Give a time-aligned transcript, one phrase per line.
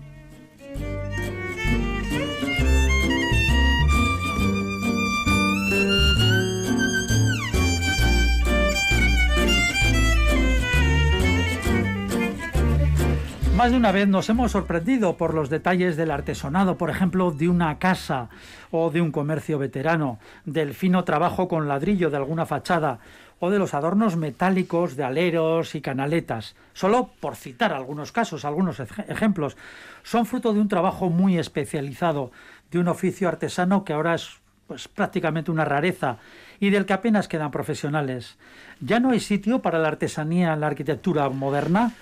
[13.58, 17.50] Más de una vez nos hemos sorprendido por los detalles del artesonado, por ejemplo, de
[17.50, 18.30] una casa
[18.70, 23.00] o de un comercio veterano, del fino trabajo con ladrillo de alguna fachada
[23.40, 26.56] o de los adornos metálicos de aleros y canaletas.
[26.74, 29.58] Solo por citar algunos casos, algunos ejemplos,
[30.04, 32.30] son fruto de un trabajo muy especializado,
[32.70, 34.38] de un oficio artesano que ahora es
[34.68, 36.18] pues prácticamente una rareza
[36.60, 38.38] y del que apenas quedan profesionales.
[38.82, 41.94] Ya no hay sitio para la artesanía en la arquitectura moderna.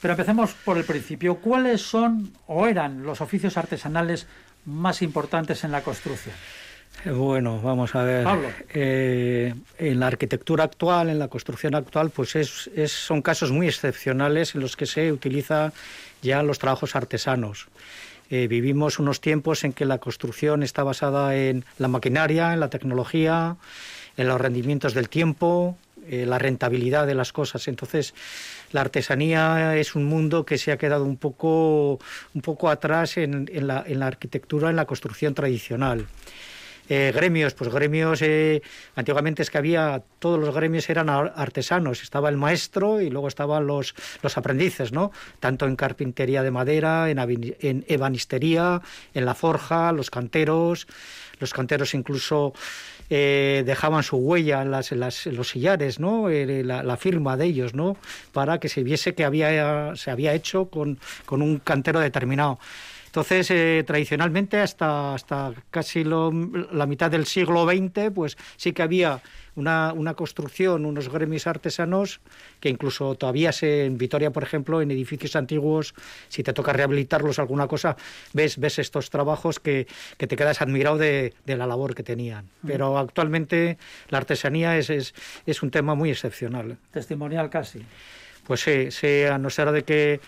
[0.00, 1.36] Pero empecemos por el principio.
[1.36, 4.26] ¿Cuáles son o eran los oficios artesanales
[4.64, 6.34] más importantes en la construcción?
[7.04, 8.26] Eh, bueno, vamos a ver.
[8.74, 14.54] Eh, en la arquitectura actual, en la construcción actual, pues es, son casos muy excepcionales
[14.54, 15.72] en los que se utiliza
[16.22, 17.68] ya los trabajos artesanos.
[18.30, 22.68] Eh, vivimos unos tiempos en que la construcción está basada en la maquinaria, en la
[22.68, 23.56] tecnología,
[24.16, 25.78] en los rendimientos del tiempo,
[26.10, 27.68] la rentabilidad de las cosas.
[27.68, 28.14] Entonces,
[28.72, 31.98] la artesanía es un mundo que se ha quedado un poco,
[32.34, 36.06] un poco atrás en, la, en la arquitectura, en la construcción tradicional.
[36.90, 38.62] Eh, gremios, pues gremios, eh,
[38.96, 43.66] antiguamente es que había, todos los gremios eran artesanos, estaba el maestro y luego estaban
[43.66, 45.12] los, los aprendices, ¿no?
[45.38, 47.18] Tanto en carpintería de madera, en,
[47.60, 48.80] en ebanistería,
[49.12, 50.86] en la forja, los canteros,
[51.40, 52.54] los canteros incluso
[53.10, 54.90] eh, dejaban su huella en, las,
[55.26, 56.28] los sillares, ¿no?
[56.28, 57.96] Eh, la, firma de ellos, ¿no?
[58.32, 62.58] Para que se viese que había, se había hecho con, con un cantero determinado.
[63.18, 69.20] Entonces, eh, tradicionalmente, hasta, hasta casi la mitad del siglo XX, pues sí que había
[69.56, 72.20] una, una, construcción, unos gremios artesanos
[72.60, 75.96] que incluso todavía se, en Vitoria, por ejemplo, en edificios antiguos,
[76.28, 77.96] si te toca rehabilitarlos alguna cosa,
[78.34, 82.44] ves, ves estos trabajos que, que te quedas admirado de, de, la labor que tenían.
[82.64, 83.78] Pero actualmente
[84.10, 85.12] la artesanía es, es,
[85.44, 86.78] es un tema muy excepcional.
[86.92, 87.84] Testimonial casi.
[88.46, 90.20] Pues sí, sí, a no ser de que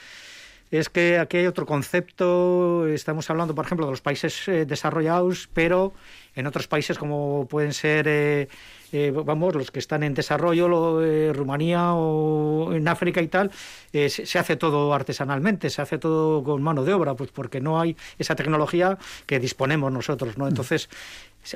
[0.70, 5.49] es que aquí hay otro concepto, estamos hablando, por ejemplo, de los países eh, desarrollados,
[5.52, 5.93] pero
[6.35, 8.49] en otros países como pueden ser, eh,
[8.93, 13.50] eh, vamos, los que están en desarrollo, Rumanía o en África y tal,
[13.93, 17.97] se, hace todo artesanalmente, se hace todo con mano de obra, pues porque no hay
[18.19, 20.49] esa tecnología que disponemos nosotros, ¿no?
[20.49, 20.88] Entonces,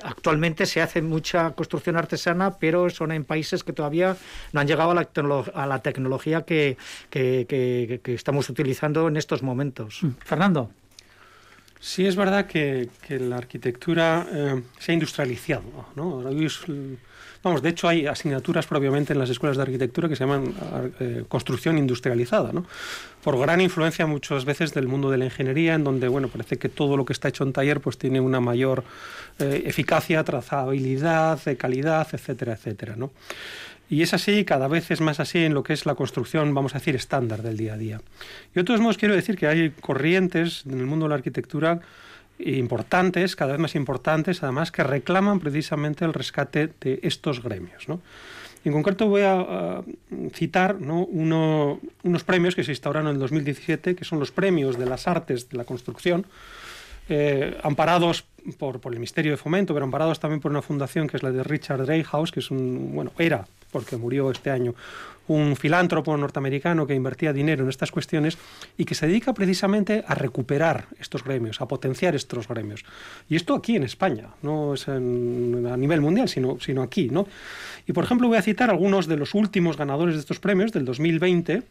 [0.03, 4.17] Actualmente se hace mucha construcción artesana, pero son en países que todavía
[4.53, 6.79] no han llegado a la, tecnología que,
[8.05, 10.03] estamos utilizando en estos momentos.
[10.03, 10.09] Mm.
[10.25, 10.71] Fernando.
[11.85, 15.65] Sí, es verdad que, la arquitectura eh, se ha industrializado.
[15.95, 16.25] ¿no?
[17.43, 20.55] Vamos, de hecho hay asignaturas propiamente en las escuelas de arquitectura que se llaman
[20.99, 22.65] eh, construcción industrializada, ¿no?
[23.23, 26.71] por gran influencia muchas veces del mundo de la ingeniería, en donde bueno, parece que
[26.71, 28.83] todo lo que está hecho en taller pues tiene una mayor
[29.39, 32.95] eh, eficacia, trazabilidad, calidad, etcétera, etcétera.
[32.97, 33.11] ¿no?
[33.91, 36.75] Y es así, cada vez es más así en lo que es la construcción, vamos
[36.75, 38.01] a decir, estándar del día a día.
[38.53, 41.81] Y de todos modos quiero decir que hay corrientes en el mundo de la arquitectura
[42.39, 47.89] importantes, cada vez más importantes, además, que reclaman precisamente el rescate de estos gremios.
[47.89, 48.01] ¿no?
[48.65, 49.83] En concreto voy a,
[50.33, 51.05] citar ¿no?
[51.05, 55.49] unos premios que se instauraron en el 2017, que son los premios de las artes
[55.49, 56.27] de la construcción,
[57.09, 58.25] eh, amparados
[58.59, 61.31] por, por, el Ministerio de Fomento, pero amparados también por una fundación que es la
[61.31, 64.73] de Richard Dreyhaus, que es un, bueno, era, porque murió este año,
[65.27, 68.39] un filántropo norteamericano que invertía dinero en estas cuestiones
[68.79, 72.85] y que se dedica precisamente a recuperar estos gremios, a potenciar estos gremios.
[73.29, 77.09] Y esto aquí en España, no es a nivel mundial, sino, sino aquí.
[77.09, 77.27] ¿no?
[77.85, 80.85] Y por ejemplo voy a citar algunos de los últimos ganadores de estos premios del
[80.85, 81.65] 2020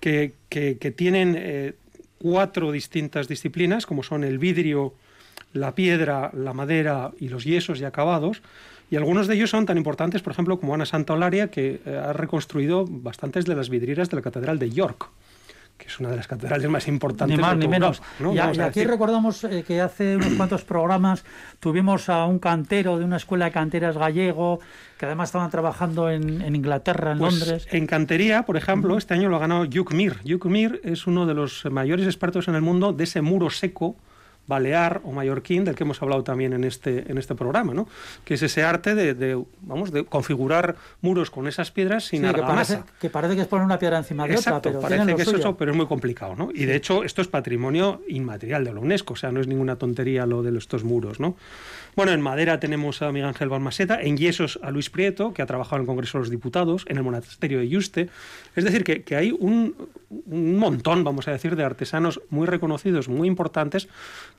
[0.00, 1.74] que, que, tienen eh,
[2.18, 4.94] cuatro distintas disciplinas, como son el vidrio,
[5.52, 8.42] la piedra, la madera y los yesos y acabados,
[8.94, 11.96] y algunos de ellos son tan importantes, por ejemplo, como Ana Santa Olaria, que eh,
[11.96, 15.10] ha reconstruido bastantes de las vidrieras de la Catedral de York
[15.76, 17.36] que es una de las catedrales más importantes.
[17.36, 18.00] Ni más ni menos.
[18.32, 21.24] Y, aquí recordamos eh, que hace unos cuantos programas
[21.58, 24.60] tuvimos a un cantero de una escuela de canteras gallego,
[24.96, 27.66] que además estaban trabajando en, Inglaterra, en pues Londres.
[27.72, 30.20] En cantería, por ejemplo, este año lo ha ganado Hugh Mir.
[30.24, 33.96] Hugh Mir es uno de los mayores expertos en el mundo de ese muro seco
[34.46, 37.88] balear o mallorquín del que hemos hablado también en este, en este programa, ¿no?
[38.24, 42.82] que es ese arte de, vamos, de configurar muros con esas piedras sin que parece,
[43.00, 45.56] que parece que es poner una piedra encima de otra, pero parece que es eso,
[45.56, 46.34] pero es muy complicado.
[46.36, 46.50] ¿no?
[46.54, 49.76] Y de hecho esto es patrimonio inmaterial de la UNESCO, o sea, no es ninguna
[49.76, 51.20] tontería lo de estos muros.
[51.20, 51.36] ¿no?
[51.96, 55.46] Bueno, en madera tenemos a Miguel Ángel Balmaseta, en yesos a Luis Prieto, que ha
[55.46, 58.08] trabajado en el Congreso de los Diputados, en el Monasterio de Yuste.
[58.56, 59.76] Es decir, que, que hay un,
[60.26, 63.88] un montón, vamos a decir, de artesanos muy reconocidos, muy importantes,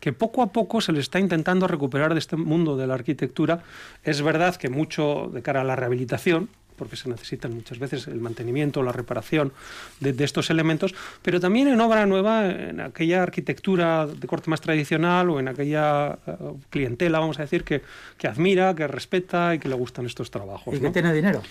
[0.05, 3.63] que poco a poco se les está intentando recuperar de este mundo de la arquitectura.
[4.03, 8.21] Es verdad que mucho de cara a la rehabilitación, porque se necesitan muchas veces el
[8.21, 9.51] mantenimiento, la reparación
[9.99, 10.93] de, estos elementos,
[11.23, 16.19] pero también en obra nueva, en aquella arquitectura de corte más tradicional o en aquella
[16.27, 16.35] eh,
[16.69, 17.81] clientela, vamos a decir, que,
[18.19, 20.75] que, admira, que respeta y que le gustan estos trabajos.
[20.75, 21.41] Y que tiene dinero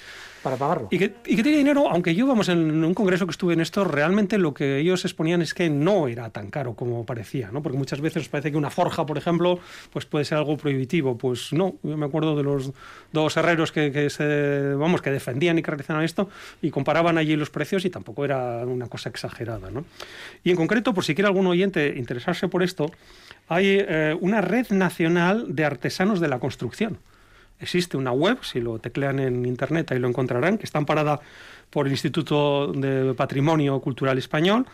[0.45, 0.89] para pagarlo.
[0.91, 4.37] Y que, tiene dinero, aunque yo, vamos, en un congreso que estuve en esto, realmente
[4.37, 7.63] lo que ellos exponían es que no era tan caro como parecía, ¿no?
[7.63, 9.59] Porque muchas veces os parece que una forja, por ejemplo,
[9.91, 11.17] pues puede ser algo prohibitivo.
[11.17, 12.73] Pues no, yo me acuerdo de los
[13.11, 16.29] dos herreros que, se, vamos, que defendían y que realizaban esto
[16.61, 19.87] y comparaban allí los precios y tampoco era una cosa exagerada, ¿no?
[20.45, 22.93] Y en concreto, por si quiere algún oyente interesarse por esto,
[23.49, 26.99] hay eh, una red nacional de artesanos de la construcción.
[27.61, 31.21] Existe una web, si lo teclean en internet ahí lo encontrarán, que está amparada
[31.71, 34.67] por el Instituto de Patrimonio Cultural Español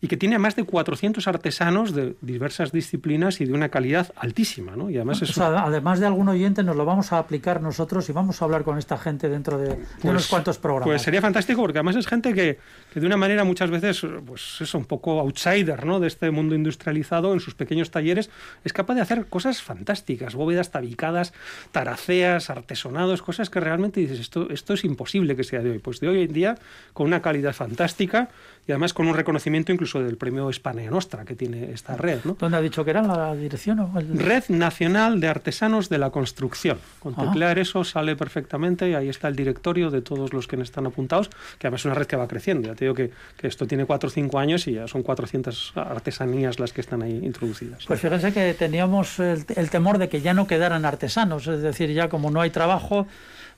[0.00, 4.76] y que tiene más de 400 artesanos de diversas disciplinas y de una calidad altísima.
[4.76, 4.90] ¿no?
[4.90, 8.44] Y además, además de algún oyente, nos lo vamos a aplicar nosotros y vamos a
[8.44, 10.86] hablar con esta gente dentro de, unos pues, cuantos programas.
[10.86, 12.58] Pues sería fantástico porque además es gente que,
[12.92, 16.00] que, de una manera muchas veces pues es un poco outsider ¿no?
[16.00, 18.30] de este mundo industrializado en sus pequeños talleres,
[18.64, 21.32] es capaz de hacer cosas fantásticas, bóvedas tabicadas,
[21.72, 25.78] taraceas, artesonados, cosas que realmente dices, esto, esto es imposible que sea de hoy.
[25.78, 26.58] Pues de hoy en día,
[26.92, 28.28] con una calidad fantástica
[28.66, 32.20] y además con un reconocimiento incluso del premio Hispania Nostra que tiene esta red.
[32.24, 32.36] ¿no?
[32.38, 33.90] ¿Dónde ha dicho que era la dirección?
[34.18, 36.78] Red Nacional de Artesanos de la Construcción.
[36.98, 37.24] Con ah.
[37.24, 41.28] teclear eso sale perfectamente y ahí está el directorio de todos los que están apuntados,
[41.58, 42.68] que además es una red que va creciendo.
[42.68, 45.72] Ya te digo que, que esto tiene 4 o 5 años y ya son 400
[45.76, 47.84] artesanías las que están ahí introducidas.
[47.86, 52.08] Pues fíjense que teníamos el temor de que ya no quedaran artesanos, es decir, ya
[52.08, 53.06] como no hay trabajo,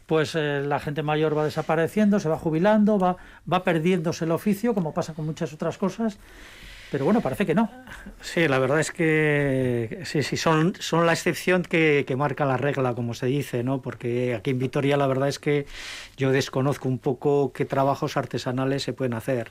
[0.08, 3.18] pues eh, la gente mayor va desapareciendo, se va jubilando, va,
[3.50, 6.18] va perdiéndose el oficio, como pasa con muchas otras cosas.
[6.90, 7.70] Pero bueno, parece que no.
[8.22, 12.56] Sí, la verdad es que sí, sí, son, son la excepción que, que, marca la
[12.56, 13.82] regla, como se dice, ¿no?
[13.82, 15.66] Porque aquí en Vitoria la verdad es que
[16.16, 19.50] yo desconozco un poco qué trabajos artesanales se pueden hacer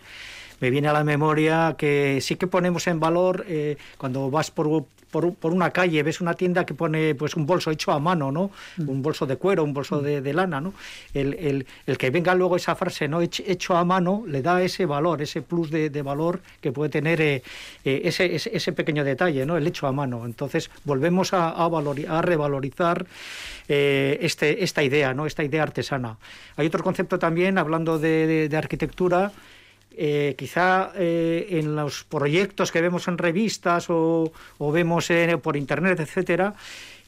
[0.60, 4.86] me viene a la memoria que sí que ponemos en valor eh, cuando vas por,
[5.12, 8.32] por, por, una calle, ves una tienda que pone pues un bolso hecho a mano,
[8.32, 8.52] ¿no?
[8.78, 8.90] Mm.
[8.90, 10.74] Un bolso de cuero, un bolso de, de lana, ¿no?
[11.14, 13.22] El, el, el, que venga luego esa frase, ¿no?
[13.22, 17.22] Hecho a mano, le da ese valor, ese plus de, de valor que puede tener
[17.22, 17.44] eh,
[17.86, 19.58] eh, ese, ese, ese, pequeño detalle, ¿no?
[19.58, 20.26] El hecho a mano.
[20.26, 23.06] Entonces, volvemos a, a, valor, a revalorizar
[23.68, 25.26] eh, este, esta idea, ¿no?
[25.26, 26.18] Esta idea artesana.
[26.58, 29.32] Hay otro concepto también, hablando de, de arquitectura,
[29.92, 35.10] eh, quizá eh, en los proyectos que vemos en revistas o, o vemos
[35.42, 36.54] por internet, etcétera,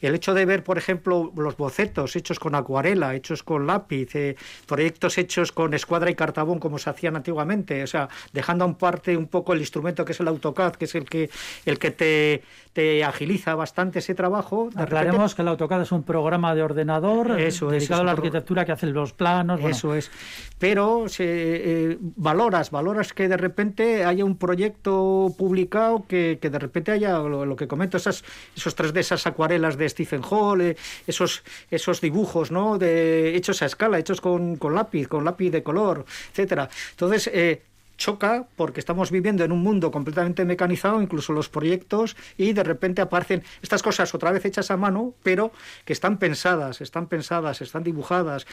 [0.00, 4.36] el hecho de ver, por ejemplo, los bocetos hechos con acuarela, hechos con lápiz, eh,
[4.66, 9.16] proyectos hechos con escuadra y cartabón como se hacían antiguamente, o sea, dejando a parte
[9.16, 11.30] un poco el instrumento que es el AutoCAD, que es el que,
[11.66, 12.42] el que te,
[12.72, 14.70] te agiliza bastante ese trabajo.
[14.74, 15.36] Aclaremos repente...
[15.36, 18.72] que el AutoCAD es un programa de ordenador Eso dedicado es, a la arquitectura que
[18.72, 19.60] hace los planos.
[19.60, 19.76] Bueno.
[19.76, 20.10] Eso es.
[20.58, 26.58] Pero se, eh, valoras, valoras que de repente haya un proyecto publicado que, que de
[26.58, 28.24] repente haya lo, lo que comento, esas,
[28.56, 32.78] esos tres de esas acuarelas de Stephen Hall, eh, esos, esos dibujos ¿no?
[32.78, 36.68] de, hechos a escala, hechos con, con lápiz, con lápiz de color, etcétera.
[36.92, 37.62] Entonces, eh,
[38.00, 43.02] choca porque estamos viviendo en un mundo completamente mecanizado, incluso los proyectos, y de repente
[43.02, 45.52] aparecen estas cosas otra vez hechas a mano, pero
[45.84, 48.46] que están pensadas, están pensadas, están dibujadas,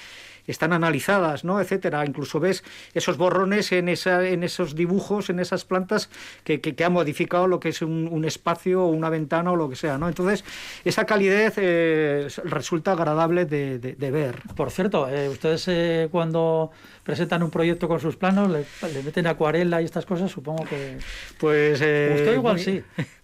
[0.45, 1.59] están analizadas, ¿no?
[1.59, 2.05] etcétera.
[2.05, 2.63] Incluso ves
[2.93, 6.09] esos borrones en, esa, en esos dibujos, en esas plantas
[6.43, 9.55] que, que, que han modificado lo que es un, un, espacio o una ventana o
[9.55, 9.97] lo que sea.
[9.97, 10.09] ¿no?
[10.09, 10.43] Entonces,
[10.83, 14.41] esa calidez eh, resulta agradable de, de, de, ver.
[14.55, 16.71] Por cierto, eh, ustedes eh, cuando
[17.03, 20.97] presentan un proyecto con sus planos, le, le, meten acuarela y estas cosas, supongo que...
[21.39, 21.73] Pues...
[21.73, 22.83] Usted igual sí.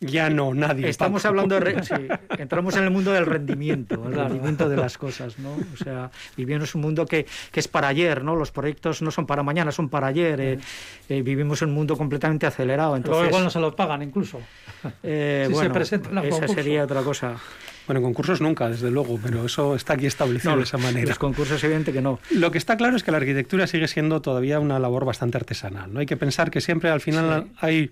[0.00, 0.88] Ya no, nadie.
[0.88, 1.28] Estamos Paco.
[1.30, 1.82] hablando de.
[1.88, 1.94] Sí,
[2.38, 5.56] entramos en el mundo del rendimiento, el rendimiento de las cosas, ¿no?
[5.72, 8.36] O sea, vivimos un mundo que, que, es para ayer, ¿no?
[8.36, 10.40] Los proyectos no son para mañana, son para ayer.
[10.40, 10.58] Eh,
[11.08, 12.96] eh, vivimos un mundo completamente acelerado.
[12.96, 14.40] Entonces, Luego igual no se lo pagan incluso.
[15.02, 17.36] Eh, si bueno, se presentan esa sería otra cosa.
[17.88, 21.08] Bueno, concursos nunca, desde luego, pero eso está aquí establecido no, de esa manera.
[21.08, 22.20] Los concursos, evidente que no.
[22.30, 25.92] Lo que está claro es que la arquitectura sigue siendo todavía una labor bastante artesanal.
[25.92, 27.56] No hay que pensar que siempre al final sí.
[27.60, 27.90] hay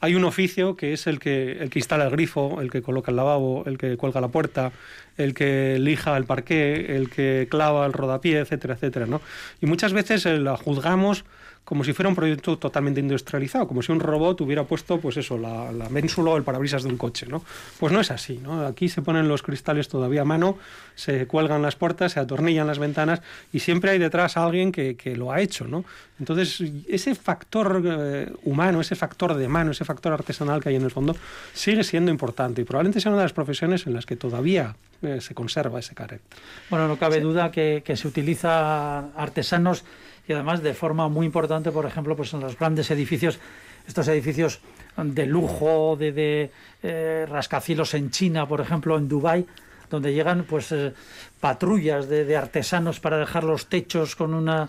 [0.00, 3.10] hay un oficio que es el que, el que instala el grifo, el que coloca
[3.10, 4.72] el lavabo, el que cuelga la puerta,
[5.18, 9.20] el que lija el parqué, el que clava el rodapié, etcétera, etcétera, ¿no?
[9.60, 11.24] Y muchas veces la juzgamos
[11.64, 15.38] como si fuera un proyecto totalmente industrializado, como si un robot hubiera puesto, pues eso,
[15.38, 17.44] la, la ménsula o el parabrisas de un coche, ¿no?
[17.78, 18.66] Pues no es así, ¿no?
[18.66, 20.58] Aquí se ponen los cristales todavía a mano,
[20.96, 24.96] se cuelgan las puertas, se atornillan las ventanas y siempre hay detrás a alguien que,
[24.96, 25.84] que lo ha hecho, ¿no?
[26.18, 30.82] Entonces, ese factor eh, humano, ese factor de mano, ese factor artesanal que hay en
[30.82, 31.16] el fondo,
[31.54, 35.20] sigue siendo importante y probablemente sea una de las profesiones en las que todavía eh,
[35.20, 36.20] se conserva ese carácter.
[36.68, 37.22] Bueno, no cabe sí.
[37.22, 39.84] duda que, que se utiliza artesanos
[40.30, 43.40] y además de forma muy importante, por ejemplo, pues en los grandes edificios,
[43.84, 44.60] estos edificios
[44.96, 46.52] de lujo, de,
[46.84, 49.44] eh, rascacielos en China, por ejemplo, en Dubái,
[49.90, 50.92] donde llegan pues eh,
[51.40, 54.68] patrullas de, artesanos para dejar los techos con una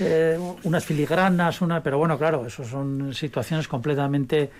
[0.00, 4.50] eh, unas filigranas, una, pero bueno, claro, eso son situaciones completamente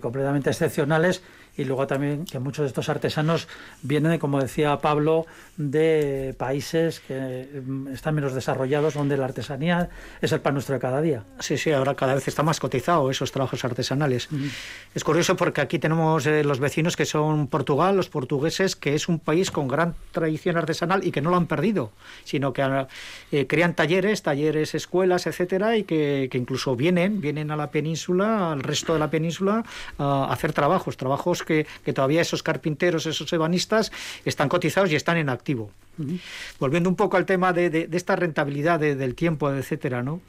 [0.00, 1.22] completamente excepcionales
[1.56, 3.48] y luego también que muchos de estos artesanos
[3.82, 9.90] vienen, como decía Pablo, de países que mm, están menos desarrollados, donde la artesanía
[10.20, 11.24] es el pan nuestro de cada día.
[11.40, 14.30] Sí, sí, ahora cada vez está más cotizado esos trabajos artesanales.
[14.32, 14.50] Uh -huh.
[14.94, 19.08] Es curioso porque aquí tenemos eh, los vecinos que son Portugal, los portugueses, que es
[19.08, 21.92] un país con gran tradición artesanal y que no lo han perdido,
[22.24, 22.86] sino que
[23.32, 28.52] eh, crean talleres, talleres, escuelas, etcétera, y que, que incluso vienen, vienen a la península,
[28.52, 29.64] al resto de la península,
[29.98, 33.92] a hacer trabajos, trabajos que, que todavía esos carpinteros, esos ebanistas,
[34.24, 35.70] están cotizados y están en activo.
[35.98, 36.20] Uh -huh.
[36.58, 40.20] Volviendo un poco al tema de, de, de esta rentabilidad de, del tiempo, etcétera, ¿no?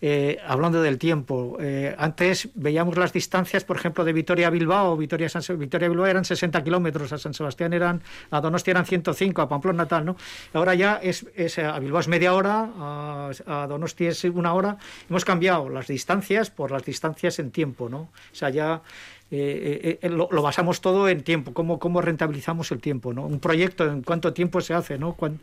[0.00, 4.96] Eh, hablando del tiempo, eh, antes veíamos las distancias, por ejemplo, de Vitoria a Bilbao,
[4.96, 8.00] Vitoria, San, Vitoria Bilbao eran 60 kilómetros, a San Sebastián eran,
[8.30, 10.16] a Donostia eran 105, a Pamplona tal, ¿no?
[10.52, 14.78] Ahora ya es, es a Bilbao es media hora, a, a Donostia es una hora.
[15.10, 17.98] Hemos cambiado las distancias por las distancias en tiempo, ¿no?
[17.98, 18.82] O sea, ya
[19.30, 23.26] eh, eh, lo, lo, basamos todo en tiempo, cómo, cómo rentabilizamos el tiempo, ¿no?
[23.26, 25.12] Un proyecto, en cuánto tiempo se hace, ¿no?
[25.12, 25.40] Cuán,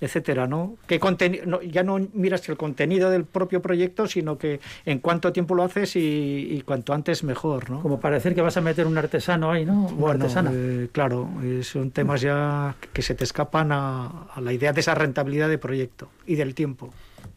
[0.00, 0.76] etcétera, ¿no?
[0.88, 0.98] ¿Qué
[1.46, 5.62] no, ya no miras el contenido del propio proyecto, sino que en cuánto tiempo lo
[5.62, 7.80] haces y, y cuanto antes mejor, ¿no?
[7.80, 9.82] Como parecer que vas a meter un artesano ahí, ¿no?
[9.82, 11.28] Bueno, eh, claro,
[11.62, 15.58] son temas ya que se te escapan a, a la idea de esa rentabilidad de
[15.58, 16.92] proyecto y del tiempo.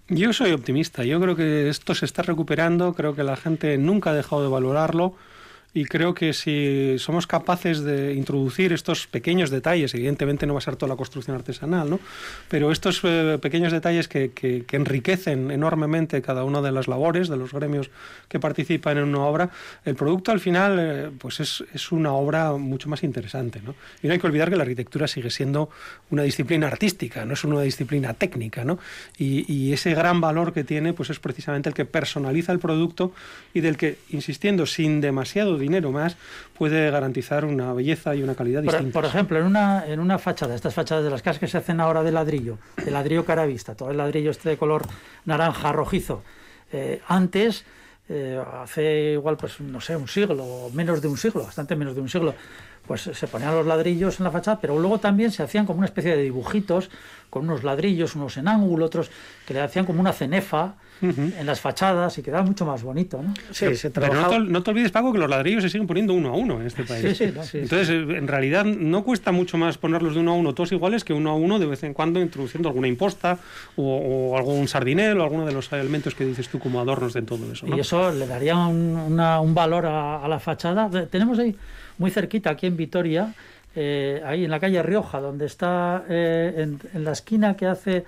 [0.07, 4.09] Yo soy optimista, yo creo que esto se está recuperando, creo que la gente nunca
[4.09, 5.13] ha dejado de valorarlo
[5.73, 10.61] y creo que si somos capaces de introducir estos pequeños detalles, evidentemente no va a
[10.61, 11.99] ser toda la construcción artesanal, ¿no?
[12.49, 17.37] pero estos eh, pequeños detalles que, que, enriquecen enormemente cada una de las labores de
[17.37, 17.89] los gremios
[18.27, 19.49] que participan en una obra,
[19.85, 23.61] el producto al final eh, pues es, es, una obra mucho más interesante.
[23.63, 23.75] ¿no?
[24.01, 25.69] Y no hay que olvidar que la arquitectura sigue siendo
[26.09, 28.65] una disciplina artística, no es una disciplina técnica.
[28.65, 28.79] ¿no?
[29.17, 33.13] Y, y ese gran valor que tiene pues es precisamente el que personaliza el producto
[33.53, 36.17] y del que, insistiendo, sin demasiado dinero más,
[36.57, 38.93] puede garantizar una belleza y una calidad por, distinta.
[38.93, 41.79] Por ejemplo, en una, en una fachada, estas fachadas de las casas que se hacen
[41.79, 44.83] ahora de ladrillo, de ladrillo caravista, todo el ladrillo este de color
[45.25, 46.23] naranja rojizo,
[46.71, 47.65] eh, antes...
[48.13, 52.01] Eh, hace igual, pues no sé, un siglo, menos de un siglo, bastante menos de
[52.01, 52.35] un siglo,
[52.85, 55.85] pues se ponían los ladrillos en la fachada, pero luego también se hacían como una
[55.85, 56.89] especie de dibujitos
[57.31, 59.09] con unos ladrillos, unos en ángulo, otros
[59.47, 63.21] que le hacían como una cenefa, en las fachadas y quedaba mucho más bonito.
[63.21, 63.33] ¿no?
[63.51, 66.61] Sí, pero, no, te, olvides, Paco, que los ladrillos se siguen poniendo uno a uno
[66.61, 67.17] en este país.
[67.17, 70.53] Sí, sí, Entonces, eh, en realidad no cuesta mucho más ponerlos de uno a uno
[70.53, 73.39] todos iguales que uno a uno de vez en cuando introduciendo alguna imposta
[73.75, 77.51] o, algún sardinel o alguno de los elementos que dices tú como adornos de todo
[77.51, 77.65] eso.
[77.67, 80.89] Y eso le daría un, valor a, la fachada.
[81.07, 81.55] Tenemos ahí
[81.97, 83.33] muy cerquita, aquí en Vitoria,
[83.75, 88.05] eh, ahí en la calle Rioja, donde está eh, en la esquina que hace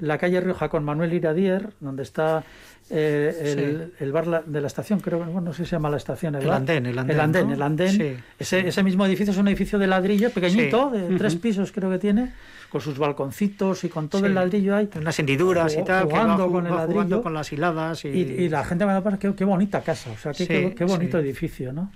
[0.00, 2.44] la calle Rioja con Manuel Iradier, donde está
[2.90, 6.34] eh, el, bar de la estación, creo que no sé si se llama la estación.
[6.36, 7.16] El, andén, el andén.
[7.16, 8.22] El andén, el andén.
[8.38, 11.98] Ese, ese, mismo edificio es un edificio de ladrillo pequeñito, de tres pisos creo que
[11.98, 12.32] tiene,
[12.68, 14.88] con sus balconcitos y con todo el ladrillo ahí.
[14.96, 17.22] Unas hendiduras y tal, jugando con el ladrillo.
[17.22, 18.04] con las hiladas.
[18.04, 20.84] Y, y, la gente me da para qué, qué bonita casa, o sea, qué, qué
[20.84, 21.90] bonito edificio, ¿no?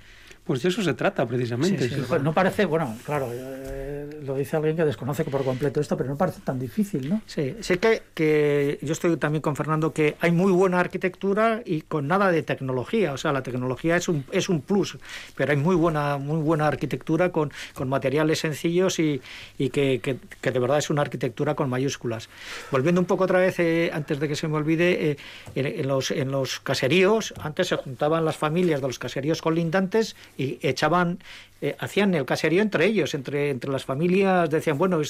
[0.50, 1.88] Pues de eso se trata precisamente.
[2.09, 6.09] Pues no parece, bueno, claro, eh, lo dice alguien que desconoce por completo esto, pero
[6.11, 7.23] no parece tan difícil, ¿no?
[7.26, 11.83] Sí, sé que, que yo estoy también con Fernando que hay muy buena arquitectura y
[11.83, 14.99] con nada de tecnología, o sea, la tecnología es un, es un plus,
[15.37, 19.23] pero hay muy buena, muy buena arquitectura con, con materiales sencillos y,
[19.57, 22.28] y que, que, de verdad es una arquitectura con mayúsculas.
[22.73, 25.16] Volviendo un poco otra vez, eh, antes de que se me olvide, eh,
[25.54, 30.59] en, los, en los caseríos, antes se juntaban las familias de los caseríos colindantes y
[30.62, 31.18] echaban
[31.62, 35.00] eh, hacían el caserío entre ellos, entre, entre las familias, decían, bueno,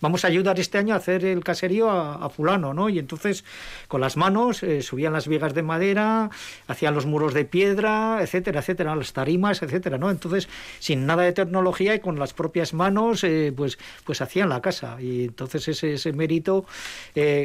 [0.00, 2.88] vamos a ayudar este año a hacer el caserío a, fulano, ¿no?
[2.88, 3.44] Y entonces
[3.88, 6.30] con las manos eh, subían las vigas de madera,
[6.66, 10.10] hacían los muros de piedra, etcétera, etcétera, las tarimas, etcétera, ¿no?
[10.10, 14.60] Entonces, sin nada de tecnología y con las propias manos, eh, pues, pues hacían la
[14.60, 14.96] casa.
[15.00, 16.64] Y entonces ese, ese mérito,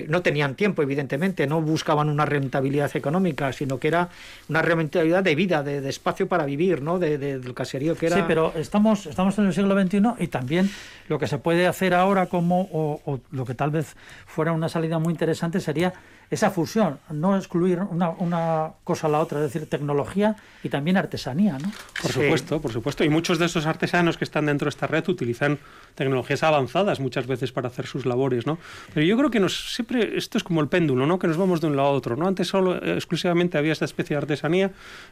[0.08, 4.10] no tenían tiempo, evidentemente, no buscaban una rentabilidad económica, sino que era
[4.50, 7.00] una rentabilidad de vida, de, espacio para vivir, ¿no?
[7.00, 8.18] De, del caserío que era...
[8.18, 10.70] Sí, pero estamos, estamos en el siglo XXI y también
[11.08, 15.00] lo que se puede hacer ahora como, o lo que tal vez fuera una salida
[15.00, 15.94] muy interesante sería
[16.30, 20.98] esa fusión, no excluir una, una, cosa a la otra, es decir, tecnología y también
[20.98, 21.72] artesanía, ¿no?
[22.02, 23.04] Por supuesto, por supuesto.
[23.06, 25.58] Y muchos de esos artesanos que están dentro de esta red utilizan
[25.96, 28.58] tecnologías avanzadas muchas veces para hacer sus labores, ¿no?
[28.94, 31.18] Pero yo creo que nos siempre esto es como el péndulo, ¿no?
[31.18, 32.28] Que nos vamos de un lado a otro, ¿no?
[32.28, 34.72] Antes solo eh, exclusivamente había esta especie de artesanía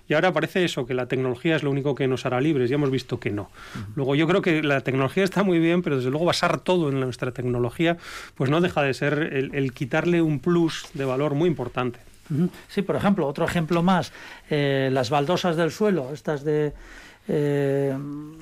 [0.10, 2.69] y ahora parece eso que la tecnología es lo único que nos hará libres.
[2.69, 3.49] Ya hemos visto que no.
[3.95, 6.99] Luego yo creo que la tecnología está muy bien, pero desde luego basar todo en
[6.99, 7.97] nuestra tecnología,
[8.36, 11.99] pues no deja de ser el, el quitarle un plus de valor muy importante.
[12.67, 14.11] Sí, por ejemplo, otro ejemplo más,
[14.49, 16.73] eh, las baldosas del suelo, estas de
[17.27, 17.97] eh,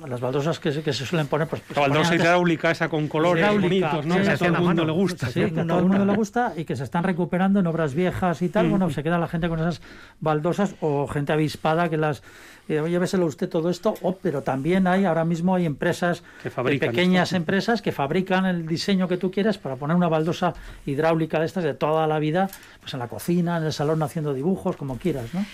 [0.06, 1.48] las baldosas que, que, se suelen poner.
[1.48, 4.16] Pues, pues la baldosa hidráulica esa con colores bonitos, ¿no?
[4.16, 5.28] a todo el mundo le gusta.
[5.28, 8.42] Sí, a todo el mundo le gusta y que se están recuperando en obras viejas
[8.42, 8.66] y tal.
[8.66, 8.70] Mm.
[8.70, 9.80] Bueno, se queda la gente con esas
[10.20, 12.22] baldosas o gente avispada que las.
[12.68, 16.90] Eh, lléveselo usted todo esto, oh, pero también hay, ahora mismo hay empresas, que fabrican
[16.90, 20.54] pequeñas empresas que fabrican el diseño que tú quieras para poner una baldosa
[20.86, 22.48] hidráulica de estas de toda la vida,
[22.80, 25.44] pues en la cocina, en el salón haciendo dibujos, como quieras, ¿no?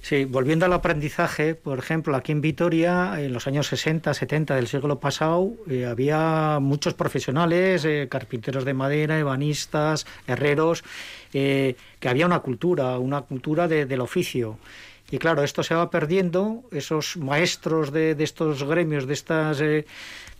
[0.00, 4.68] Sí, volviendo al aprendizaje, por ejemplo, aquí en Vitoria, en los años 60, 70 del
[4.68, 10.84] siglo pasado, eh, había muchos profesionales, eh, carpinteros de madera, ebanistas, herreros,
[11.32, 14.58] eh, que había una cultura, una cultura del oficio.
[15.10, 19.62] Y claro, esto se va perdiendo, esos maestros de, de estos gremios, de estas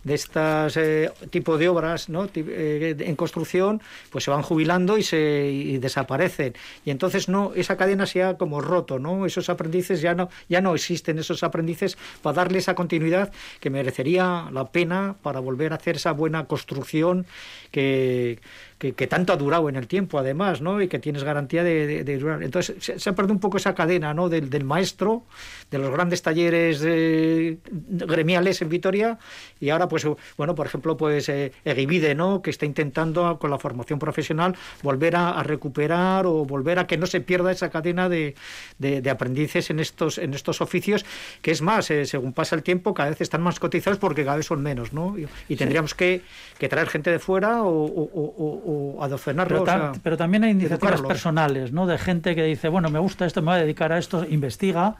[0.03, 0.39] de este
[0.75, 2.27] eh, tipo de obras ¿no?
[2.33, 6.53] Eh, en construcción, pues se van jubilando y se desaparecen.
[6.85, 9.25] Y entonces no esa cadena se ha como roto, ¿no?
[9.25, 14.49] Esos aprendices ya no ya no existen esos aprendices para darle esa continuidad que merecería
[14.51, 17.25] la pena para volver a hacer esa buena construcción
[17.71, 18.39] que
[18.79, 20.81] que, tanto ha durado en el tiempo, además, ¿no?
[20.81, 22.41] Y que tienes garantía de, durar.
[22.41, 24.29] Entonces, se, ha perdido un poco esa cadena, ¿no?
[24.29, 25.23] Del, del maestro,
[25.69, 29.19] de los grandes talleres eh, gremiales en Vitoria,
[29.59, 32.41] y ahora, pues, bueno, por ejemplo, pues eh, Egivide, ¿no?
[32.41, 37.07] Que está intentando, con la formación profesional, volver a, recuperar o volver a que no
[37.07, 38.35] se pierda esa cadena de,
[38.77, 41.05] de, aprendices en estos, en estos oficios,
[41.41, 44.37] que es más, eh, según pasa el tiempo, cada vez están más cotizados porque cada
[44.37, 45.15] vez son menos, ¿no?
[45.47, 46.21] Y, tendríamos que,
[46.57, 51.87] que, traer gente de fuera o, o, o Pero, pero, también hay iniciativas personales, ¿no?
[51.87, 54.97] De gente que dice, bueno, me gusta esto, me voy a dedicar a esto, investiga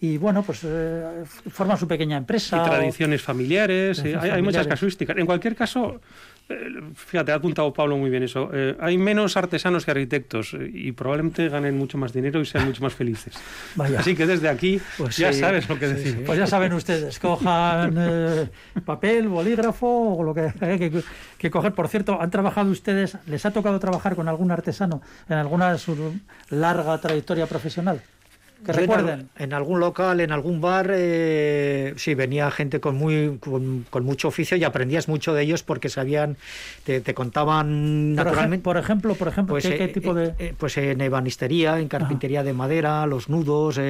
[0.00, 2.62] y bueno, pues eh, forma su pequeña empresa.
[2.62, 5.16] Y tradiciones familiares, hay, muchas casuísticas.
[5.16, 6.00] En cualquier caso,
[6.48, 6.54] eh,
[6.94, 8.48] fíjate, ha apuntado Pablo muy bien eso.
[8.52, 12.80] Eh, hay menos artesanos que arquitectos y probablemente ganen mucho más dinero y sean mucho
[12.80, 13.34] más felices.
[13.98, 16.22] Así que desde aquí pues ya sabes lo que decir.
[16.24, 18.50] Pues ya saben ustedes, cojan
[18.84, 21.02] papel, bolígrafo o lo que hay que,
[21.38, 21.72] que, coger.
[21.72, 25.78] Por cierto, ¿han trabajado ustedes, les ha tocado trabajar con algún artesano en alguna de
[25.78, 26.14] su
[26.50, 28.00] larga trayectoria profesional?
[28.64, 29.28] Que recuerden.
[29.36, 34.56] En, algún local, en algún bar, eh, sí, venía gente con, muy, con, mucho oficio
[34.56, 36.36] y aprendías mucho de ellos porque sabían,
[36.84, 38.64] te, contaban naturalmente.
[38.64, 40.34] por ejemplo, por ejemplo pues, ¿qué, eh, tipo de...?
[40.38, 43.80] Eh, pues en ebanistería, en carpintería de madera, los nudos,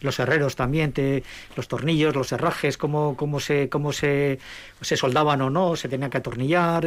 [0.00, 1.22] los herreros también, te,
[1.56, 4.38] los tornillos, los herrajes, cómo, cómo, se, cómo se,
[4.80, 6.86] se soldaban o no, se tenían que atornillar...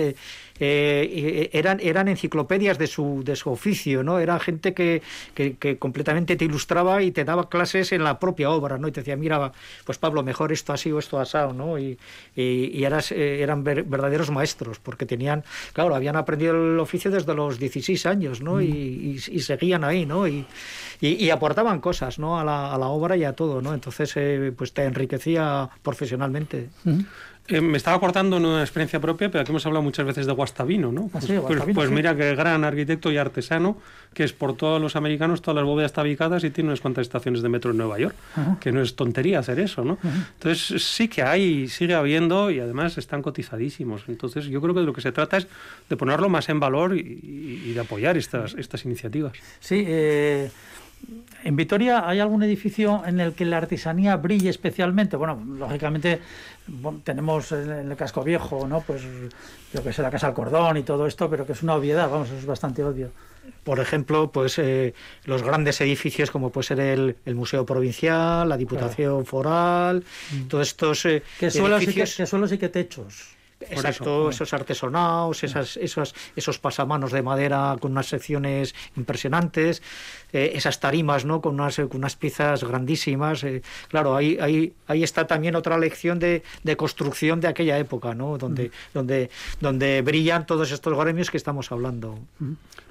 [0.59, 4.19] Eh, eran, eran enciclopedias de su, de su oficio, ¿no?
[4.19, 5.01] Era gente que,
[5.33, 8.87] que, completamente te ilustraba y te daba clases en la propia obra, ¿no?
[8.87, 9.51] Y te decía, mira,
[9.85, 11.79] pues Pablo, mejor esto así o esto asado, ¿no?
[11.79, 11.97] Y,
[12.35, 15.43] y, eras, eh, eran verdaderos maestros, porque tenían,
[15.73, 18.55] claro, habían aprendido el oficio desde los 16 años, ¿no?
[18.55, 18.61] Mm.
[18.61, 20.27] Y, y, seguían ahí, ¿no?
[20.27, 20.45] Y,
[21.01, 22.39] y, aportaban cosas, ¿no?
[22.39, 23.73] A la, a la obra y a todo, ¿no?
[23.73, 26.69] Entonces, eh, pues te enriquecía profesionalmente.
[26.83, 26.99] Mm.
[27.49, 30.91] Eh, me estaba cortando una experiencia propia, pero aquí hemos hablado muchas veces de Guastavino,
[30.91, 31.09] ¿no?
[31.13, 33.77] Ah, pues, pues, pues mira qué gran arquitecto y artesano,
[34.13, 37.41] que es por todos los americanos, todas las bóvedas tabicadas y tiene unas cuantas estaciones
[37.41, 38.15] de metro en Nueva York,
[38.59, 39.97] que no es tontería hacer eso, ¿no?
[40.33, 44.03] Entonces sí que hay, sigue habiendo y además están cotizadísimos.
[44.07, 45.47] Entonces yo creo que de lo que se trata es
[45.89, 49.33] de ponerlo más en valor y, de apoyar estas, estas iniciativas.
[49.59, 50.49] Sí, eh,
[51.43, 55.15] ¿En Vitoria hay algún edificio en el que la artesanía brille especialmente?
[55.15, 56.19] Bueno, lógicamente
[57.03, 58.81] tenemos en el casco viejo, ¿no?
[58.81, 59.03] Pues
[59.73, 62.09] yo que sé, la Casa del Cordón y todo esto, pero que es una obviedad,
[62.09, 63.11] vamos, es bastante obvio.
[63.63, 64.93] Por ejemplo, pues eh,
[65.25, 70.47] los grandes edificios como puede ser el, Museo Provincial, la Diputación Foral, mm.
[70.47, 72.15] todos estos eh, ¿Qué suelos, edificios...
[72.15, 73.38] ¿Qué suelos y qué techos?
[73.61, 79.81] Exacto, esos artesonados, esas, esos, esos pasamanos de madera con unas secciones impresionantes,
[80.31, 81.41] eh, esas tarimas ¿no?
[81.41, 83.43] con, unas, con unas piezas grandísimas.
[83.43, 88.13] Eh, claro, ahí, ahí, ahí está también otra lección de, de construcción de aquella época,
[88.15, 88.37] ¿no?
[88.37, 92.17] donde, donde, donde brillan todos estos gremios que estamos hablando.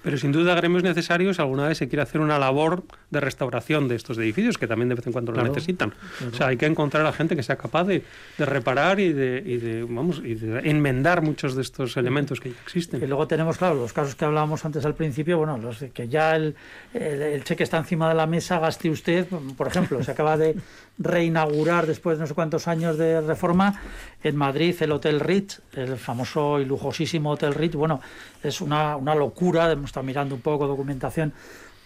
[0.02, 3.96] Pero sin duda gremios necesarios, alguna vez se quiere hacer una labor de restauración de
[3.96, 5.94] estos edificios, que también de vez en cuando lo necesitan.
[6.30, 8.04] O sea, hay que encontrar a gente que sea capaz de,
[8.36, 12.50] de reparar y de, y de, vamos, y de enmendar muchos de estos elementos que
[12.50, 13.02] ya existen.
[13.02, 16.36] Y luego tenemos, claro, los casos que hablábamos antes al principio, bueno, los que ya
[16.36, 16.54] el,
[16.94, 20.56] el, cheque está encima de la mesa, gaste usted, por ejemplo, se acaba de
[20.98, 23.80] reinaugurar después de no sé cuántos años de reforma
[24.22, 28.00] en Madrid el Hotel Ritz, el famoso y lujosísimo Hotel Ritz, bueno,
[28.42, 31.32] es una, una locura, hemos estado mirando un poco documentación,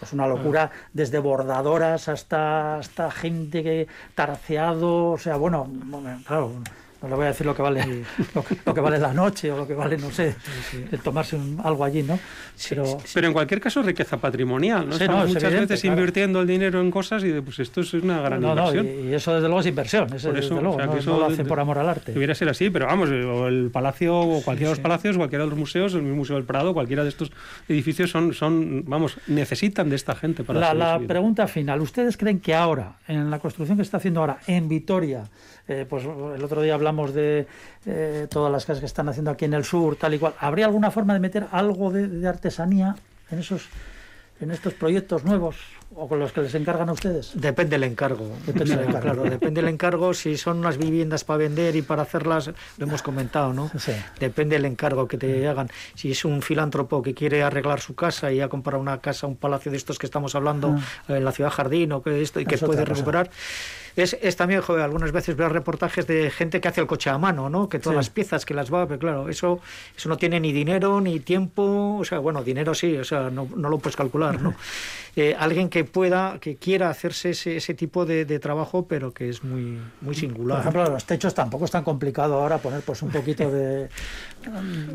[0.03, 5.71] es una locura, desde bordadoras hasta, hasta gente que tarceado, o sea, bueno,
[6.27, 6.53] claro,
[7.03, 8.05] no le voy a decir lo que vale
[8.65, 10.35] lo que, vale la noche o lo que vale, no sé,
[10.91, 12.19] el tomarse algo allí, ¿no?
[12.69, 14.95] Pero, pero en cualquier caso riqueza patrimonial, ¿no?
[14.95, 18.87] Estamos muchas veces invirtiendo el dinero en cosas y pues esto es una gran inversión.
[18.87, 21.89] y, eso desde luego es inversión, eso, desde luego, no, lo hacen por amor al
[21.89, 22.13] arte.
[22.13, 25.59] Debería ser así, pero vamos, el palacio o cualquiera de los palacios, cualquiera de los
[25.59, 27.33] museos, el Museo del Prado, cualquiera de estos
[27.69, 32.41] edificios son, son vamos, necesitan de esta gente para La, la pregunta final, ¿ustedes creen
[32.41, 35.25] que ahora, en la construcción que está haciendo ahora en Vitoria,
[35.69, 37.47] eh, pues el otro día hablamos de
[37.87, 40.35] eh, todas las casas que están haciendo aquí en el sur, tal y cual.
[40.39, 42.97] ¿Habría alguna forma de meter algo de, artesanía
[43.31, 43.69] en esos
[44.41, 45.57] en estos proyectos nuevos
[45.95, 47.33] o con los que les encargan a ustedes?
[47.35, 48.29] Depende del encargo.
[48.47, 49.01] Depende del encargo.
[49.01, 50.15] Claro, depende encargo.
[50.15, 53.71] Si son unas viviendas para vender y para hacerlas, lo hemos comentado, ¿no?
[53.79, 53.93] Sí.
[54.21, 55.71] Depende del encargo que te hagan.
[55.95, 59.37] Si es un filántropo que quiere arreglar su casa y ha comprado una casa, un
[59.37, 60.77] palacio de estos que estamos hablando
[61.09, 61.17] ah.
[61.17, 63.31] en la ciudad Jardín o que esto y que puede recuperar
[63.97, 67.19] es, es también, joder, algunas veces ver reportajes de gente que hace el coche a
[67.19, 67.69] mano, ¿no?
[67.69, 69.61] Que todas las piezas que las va, pero claro, eso,
[69.97, 73.49] eso no tiene ni dinero ni tiempo, o sea, bueno, dinero sí, o sea, no,
[73.55, 74.55] no lo puedes calcular, ¿no?
[75.15, 79.29] Eh, alguien que, pueda, que quiera hacerse ese, ese tipo de, de, trabajo, pero que
[79.29, 80.63] es muy, muy singular.
[80.63, 83.89] Por ejemplo, los techos tampoco es tan complicado ahora poner pues un poquito de...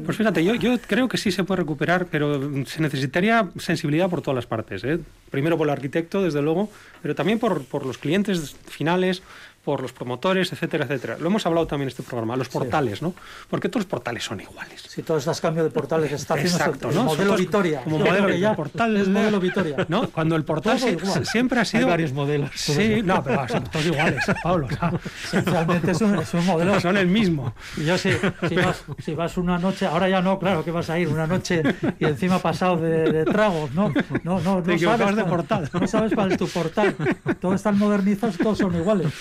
[0.06, 4.22] Pues fíjate, yo, yo creo que sí se puede recuperar, pero se necesitaría sensibilidad por
[4.22, 4.84] todas las partes.
[4.84, 5.00] ¿eh?
[5.30, 6.70] Primero por el arquitecto, desde luego,
[7.02, 9.22] pero también por, por los clientes finales,
[9.68, 11.18] por los promotores, etcétera, etcétera.
[11.20, 13.14] Lo hemos hablado también en este programa, los portales, ¿no?
[13.50, 14.82] Porque todos los portales son iguales.
[14.88, 17.04] Si todos estos cambios de portales está Exacto, ¿no?
[17.04, 17.82] modelo Todos- Vitoria.
[17.84, 19.86] Como modelo, ya portal es modelo Vitoria.
[19.90, 20.08] ¿no?
[20.10, 21.26] Cuando el portal igual.
[21.26, 22.50] siempre ha sido Hay varios modelos.
[22.56, 24.70] Sí, no, pero son todos iguales, Pablo.
[25.26, 26.80] Esencialmente es un, es un modelo.
[26.80, 27.54] son el mismo.
[27.76, 28.12] Y yo sí,
[28.48, 31.28] si vas, si vas una noche, ahora ya no, claro que vas a ir una
[31.28, 31.62] noche
[32.00, 33.92] y encima pasado de, de tragos, ¿no?
[34.24, 35.70] No, no, Te no equivocabas sabes, de cuál- portal.
[35.74, 36.96] no sabes cuál es tu portal.
[37.42, 39.12] Todos están modernizados, todos son iguales.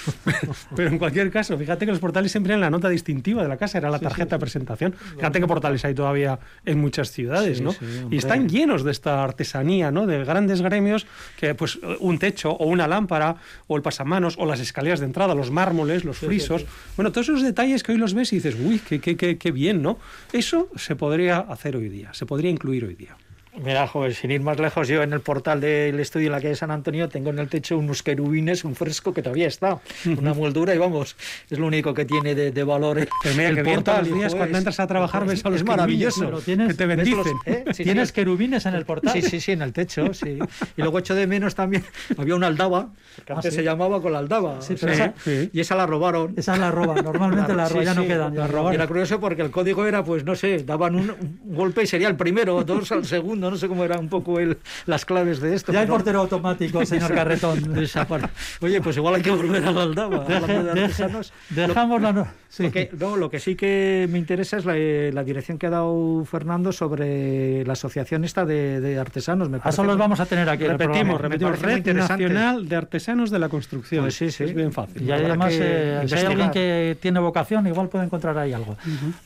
[0.76, 3.56] Pero en cualquier caso, fíjate que los portales siempre eran la nota distintiva de la
[3.56, 4.94] casa, era la tarjeta de presentación.
[5.16, 7.74] Fíjate qué portales hay todavía en muchas ciudades, ¿no?
[8.10, 10.06] y están llenos de esta artesanía, ¿no?
[10.06, 11.06] De grandes gremios
[11.38, 15.34] que, pues, un techo o una lámpara o el pasamanos o las escaleras de entrada,
[15.34, 16.64] los mármoles, los frisos.
[16.96, 19.52] Bueno, todos esos detalles que hoy los ves y dices, uy, qué, qué, qué, qué
[19.52, 19.98] bien, ¿no?
[20.32, 23.16] Eso se podría hacer hoy día, se podría incluir hoy día.
[23.64, 26.54] Mira, joder, sin ir más lejos, yo en el portal del estudio en la calle
[26.54, 29.80] San Antonio tengo en el techo unos querubines, un fresco que todavía está,
[30.18, 31.16] una moldura y vamos,
[31.48, 33.08] es lo único que tiene de, de valor.
[33.22, 33.82] Pero mira, el que bien
[34.18, 36.40] días cuando entras a trabajar ves a los es maravilloso.
[36.44, 37.36] tienes- que te ¿Ves bendicen.
[37.46, 37.64] eh?
[37.72, 38.14] Sí, ¿Tienes sí.
[38.14, 39.12] querubines en el portal?
[39.14, 40.38] Sí, sí, sí, en el techo, sí.
[40.76, 41.82] Y luego echo de menos también,
[42.18, 42.90] había una aldaba,
[43.24, 43.50] que Ah, sí.
[43.50, 44.60] se llamaba con la aldaba.
[44.60, 45.50] Sí, pero sea, esa- sí.
[45.54, 46.34] Y esa la robaron.
[46.36, 48.36] Esa es la roba, normalmente la roba, Sí, ya no quedan.
[48.36, 48.72] la robaron.
[48.72, 51.86] Y era curioso porque el código era, pues no sé, daban un, un golpe y
[51.86, 55.40] sería el primero, dos al segundo, no sé cómo era un poco el, las claves
[55.40, 55.72] de esto.
[55.72, 57.72] Ya hay pero- portero automático, señor Carretón.
[57.74, 58.28] de esa parte.
[58.60, 60.26] Oye, pues igual hay que volver a la aldaba.
[60.26, 61.32] Deje- de deje- artesanos.
[61.50, 62.12] dejamos la...
[62.12, 62.62] no- sí.
[62.64, 65.66] Lo que, no, lo que sí que me interesa es la, eh, la dirección que
[65.66, 69.48] ha dado Fernando sobre la asociación esta de, de artesanos.
[69.48, 70.64] Me A parece eso los vamos a tener aquí.
[70.66, 71.60] Repetimos, repetimos.
[71.60, 71.86] Red.
[71.94, 74.04] Nacional de Artesanos de la Construcción.
[74.04, 74.44] Pues sí, sí.
[74.44, 75.02] Es bien fácil.
[75.02, 78.76] Y además, eh, si hay alguien que tiene vocación, igual puede encontrar ahí algo.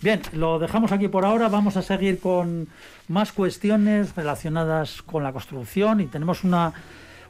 [0.00, 1.48] Bien, lo dejamos aquí por ahora.
[1.48, 2.68] Vamos a seguir con
[3.11, 6.73] más cuestiones relacionadas con la construcción y tenemos una,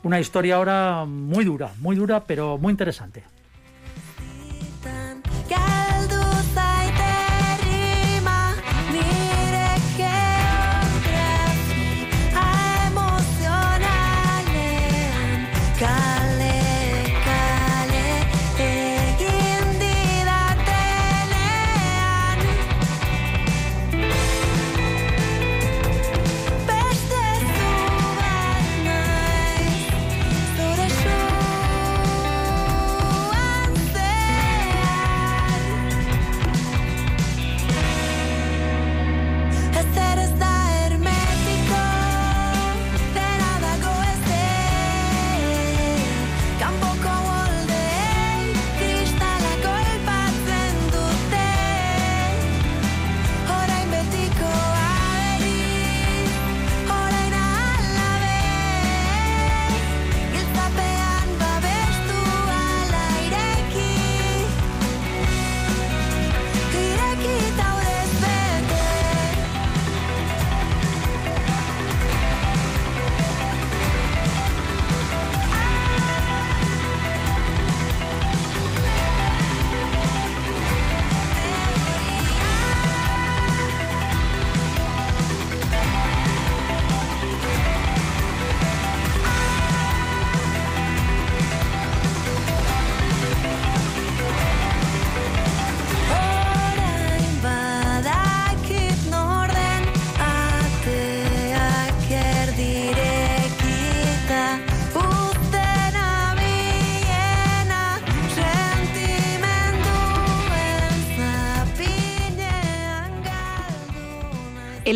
[0.03, 3.25] una historia ahora muy dura, muy dura, pero muy interesante.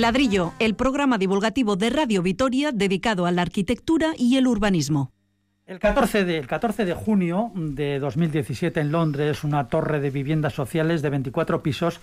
[0.04, 5.12] Ladrillo, el programa divulgativo de Radio Vitoria dedicado a la arquitectura y el urbanismo.
[5.64, 10.52] El 14, de, el 14 de junio de 2017 en Londres, una torre de viviendas
[10.52, 12.00] sociales de 24 pisos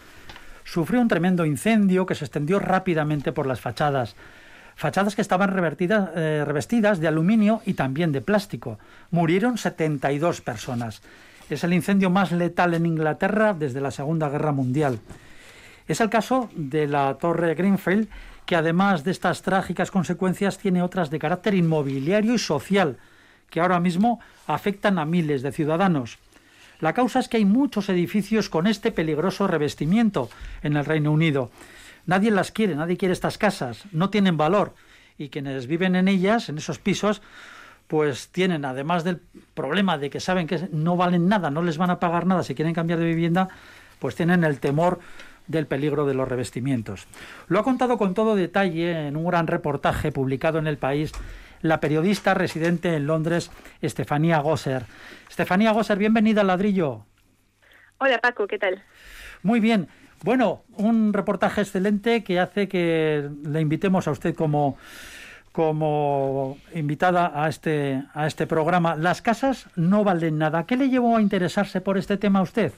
[0.63, 4.15] sufrió un tremendo incendio que se extendió rápidamente por las fachadas.
[4.75, 8.79] Fachadas que estaban revertidas, eh, revestidas de aluminio y también de plástico.
[9.11, 11.03] Murieron 72 personas.
[11.51, 14.97] Es el incendio más letal en Inglaterra desde la Segunda Guerra Mundial.
[15.87, 18.07] Es el caso de la Torre Greenfield,
[18.45, 22.97] que además de estas trágicas consecuencias tiene otras de carácter inmobiliario y social,
[23.49, 26.17] que ahora mismo afectan a miles de ciudadanos.
[26.79, 30.29] La causa es que hay muchos edificios con este peligroso revestimiento
[30.63, 31.51] en el Reino Unido.
[32.07, 34.73] Nadie las quiere, nadie quiere estas casas, no tienen valor
[35.17, 37.21] y quienes viven en ellas, en esos pisos,
[37.87, 39.21] pues tienen, además del
[39.53, 42.55] problema de que saben que no valen nada, no les van a pagar nada si
[42.55, 43.49] quieren cambiar de vivienda,
[43.99, 44.99] pues tienen el temor
[45.47, 47.07] del peligro de los revestimientos.
[47.47, 51.11] Lo ha contado con todo detalle en un gran reportaje publicado en El País
[51.61, 53.51] la periodista residente en Londres,
[53.81, 54.85] Estefanía Gosser.
[55.29, 57.05] Estefanía Gosser, bienvenida al ladrillo.
[57.99, 58.83] Hola Paco, ¿qué tal?
[59.43, 59.87] Muy bien.
[60.23, 64.77] Bueno, un reportaje excelente que hace que le invitemos a usted como,
[65.51, 68.95] como invitada a este, a este programa.
[68.95, 70.65] Las casas no valen nada.
[70.65, 72.71] ¿Qué le llevó a interesarse por este tema a usted?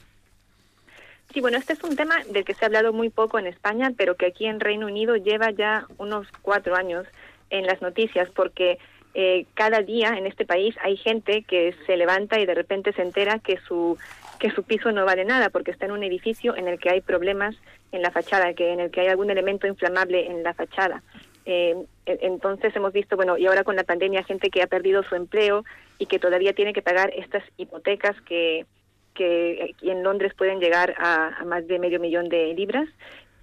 [1.34, 3.92] Sí, bueno, este es un tema del que se ha hablado muy poco en España,
[3.96, 7.08] pero que aquí en Reino Unido lleva ya unos cuatro años
[7.50, 8.78] en las noticias, porque
[9.14, 13.02] eh, cada día en este país hay gente que se levanta y de repente se
[13.02, 13.98] entera que su
[14.38, 17.00] que su piso no vale nada porque está en un edificio en el que hay
[17.00, 17.56] problemas
[17.90, 21.02] en la fachada, que en el que hay algún elemento inflamable en la fachada.
[21.46, 21.74] Eh,
[22.06, 25.64] entonces hemos visto, bueno, y ahora con la pandemia, gente que ha perdido su empleo
[25.98, 28.66] y que todavía tiene que pagar estas hipotecas que,
[29.14, 32.88] que en Londres pueden llegar a, a más de medio millón de libras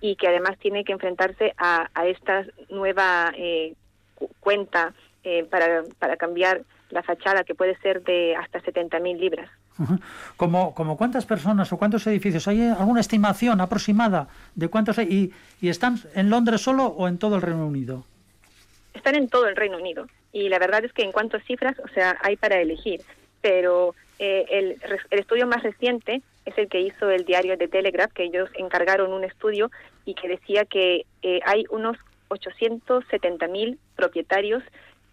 [0.02, 3.74] y que además tiene que enfrentarse a, a esta nueva eh,
[4.16, 9.50] cu- cuenta eh, para, para cambiar la fachada, que puede ser de hasta 70.000 libras.
[10.38, 12.48] ¿Como, como cuántas personas o cuántos edificios?
[12.48, 15.08] ¿Hay alguna estimación aproximada de cuántos hay?
[15.10, 18.06] ¿Y, y están en Londres solo o en todo el Reino Unido?
[18.94, 20.08] Están en todo el Reino Unido.
[20.34, 23.02] Y la verdad es que en cuanto a cifras, o sea, hay para elegir.
[23.42, 28.14] Pero eh, el, el estudio más reciente es el que hizo el diario The Telegraph,
[28.14, 29.70] que ellos encargaron un estudio
[30.06, 31.98] y que decía que eh, hay unos
[32.30, 34.64] 870.000 propietarios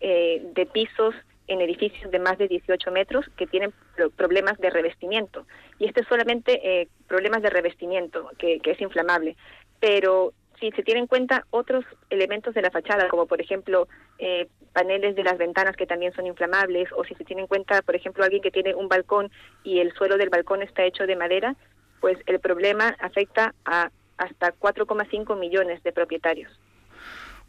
[0.00, 1.14] eh, de pisos
[1.46, 5.46] en edificios de más de 18 metros que tienen pro- problemas de revestimiento.
[5.78, 9.36] Y este es solamente eh, problemas de revestimiento, que, que es inflamable.
[9.80, 14.48] Pero si se tienen en cuenta otros elementos de la fachada, como por ejemplo eh,
[14.72, 17.96] paneles de las ventanas que también son inflamables, o si se tiene en cuenta, por
[17.96, 19.30] ejemplo, alguien que tiene un balcón
[19.64, 21.56] y el suelo del balcón está hecho de madera,
[22.00, 26.50] pues el problema afecta a hasta 4,5 millones de propietarios.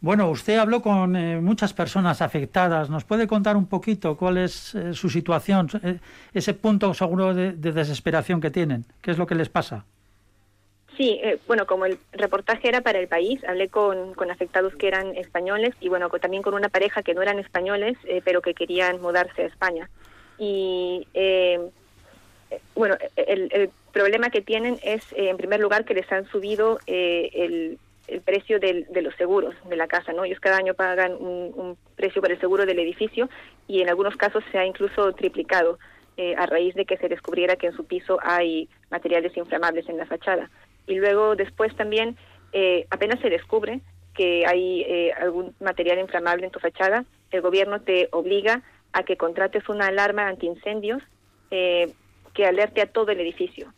[0.00, 2.88] Bueno, usted habló con eh, muchas personas afectadas.
[2.88, 5.98] ¿Nos puede contar un poquito cuál es eh, su situación, eh,
[6.32, 8.86] ese punto seguro de, de desesperación que tienen?
[9.02, 9.84] ¿Qué es lo que les pasa?
[10.96, 14.88] Sí, eh, bueno, como el reportaje era para el país, hablé con, con afectados que
[14.88, 18.54] eran españoles y bueno, también con una pareja que no eran españoles, eh, pero que
[18.54, 19.88] querían mudarse a España.
[20.40, 21.60] Y eh,
[22.50, 26.26] eh, bueno, el, el problema que tienen es, eh, en primer lugar, que les han
[26.28, 30.24] subido el, el precio de los seguros de la casa, ¿no?
[30.24, 33.28] Ellos cada año pagan un, precio por el seguro del edificio
[33.68, 35.78] y en algunos casos se ha incluso triplicado
[36.36, 40.06] a raíz de que se descubriera que en su piso hay materiales inflamables en la
[40.06, 40.50] fachada.
[40.86, 42.16] Y luego después también,
[42.52, 43.80] eh, apenas se descubre
[44.14, 48.62] que hay eh, algún material inflamable en tu fachada, el gobierno te obliga
[48.92, 51.02] a que contrates una alarma antiincendios
[51.50, 51.92] eh,
[52.34, 53.72] que alerte a todo el edificio.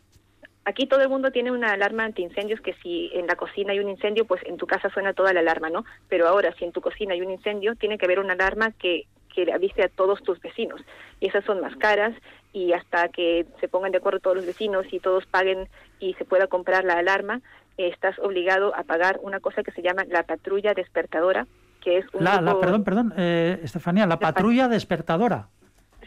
[0.65, 3.89] Aquí todo el mundo tiene una alarma antiincendios que si en la cocina hay un
[3.89, 5.83] incendio, pues en tu casa suena toda la alarma, ¿no?
[6.07, 9.05] Pero ahora, si en tu cocina hay un incendio, tiene que haber una alarma que,
[9.33, 10.81] que avise a todos tus vecinos.
[11.19, 12.13] Y esas son más caras
[12.53, 15.67] y hasta que se pongan de acuerdo todos los vecinos y todos paguen
[15.99, 17.41] y se pueda comprar la alarma,
[17.77, 21.47] eh, estás obligado a pagar una cosa que se llama la patrulla despertadora,
[21.81, 25.47] que es un La, la- perdón, perdón, eh, Estefanía, la pat- patrulla despertadora.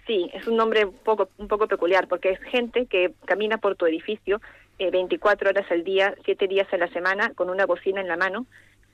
[0.06, 3.74] Sí, es un nombre un poco, un poco peculiar porque es gente que camina por
[3.74, 4.40] tu edificio
[4.78, 8.16] eh, 24 horas al día, 7 días a la semana con una bocina en la
[8.16, 8.46] mano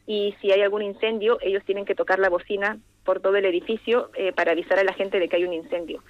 [0.06, 4.10] y si hay algún incendio ellos tienen que tocar la bocina por todo el edificio
[4.14, 6.02] eh, para avisar a la gente de que hay un incendio.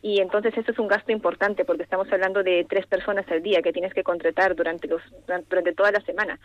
[0.00, 3.62] Y entonces eso es un gasto importante porque estamos hablando de tres personas al día
[3.62, 6.38] que tienes que contratar durante, los, durante toda la semana.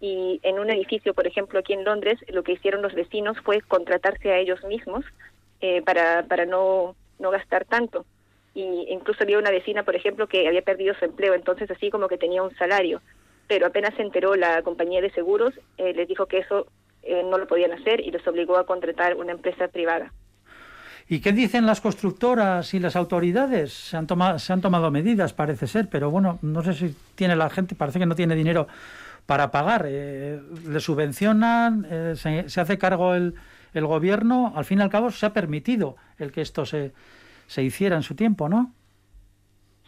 [0.00, 3.60] Y en un edificio, por ejemplo, aquí en Londres, lo que hicieron los vecinos fue
[3.62, 5.04] contratarse a ellos mismos
[5.60, 8.06] eh, para, para no, no gastar tanto.
[8.54, 12.08] Y incluso había una vecina, por ejemplo, que había perdido su empleo, entonces así como
[12.08, 13.02] que tenía un salario.
[13.50, 16.68] Pero apenas se enteró la compañía de seguros, eh, les dijo que eso
[17.02, 20.12] eh, no lo podían hacer y les obligó a contratar una empresa privada.
[21.08, 23.72] ¿Y qué dicen las constructoras y las autoridades?
[23.72, 27.34] Se han, tomado, se han tomado medidas, parece ser, pero bueno, no sé si tiene
[27.34, 28.68] la gente, parece que no tiene dinero
[29.26, 29.86] para pagar.
[29.88, 33.34] Eh, le subvencionan, eh, se, se hace cargo el,
[33.74, 36.92] el gobierno, al fin y al cabo se ha permitido el que esto se,
[37.48, 38.72] se hiciera en su tiempo, ¿no?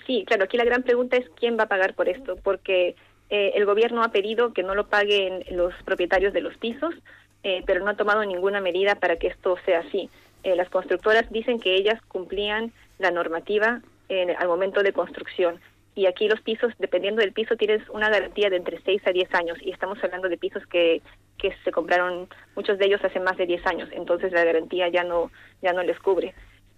[0.04, 2.96] Sí, claro, aquí la gran pregunta es quién va a pagar por esto, porque
[3.34, 6.94] eh, el gobierno ha pedido que no lo paguen los propietarios de los pisos,
[7.42, 10.10] eh, pero no ha tomado ninguna medida para que esto sea así.
[10.44, 15.60] Eh, las constructoras dicen que ellas cumplían la normativa en- al momento de construcción.
[15.94, 19.32] Y aquí los pisos, dependiendo del piso, tienes una garantía de entre 6 a 10
[19.34, 19.56] años.
[19.62, 21.00] Y estamos hablando de pisos que,
[21.38, 23.88] que se compraron, muchos de ellos hace más de 10 años.
[23.92, 25.30] Entonces la garantía ya no,
[25.62, 26.34] ya no les cubre.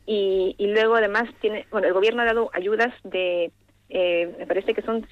[0.07, 3.51] Y, y luego además tiene, bueno, el gobierno ha dado ayudas de,
[3.89, 5.07] eh, me parece que son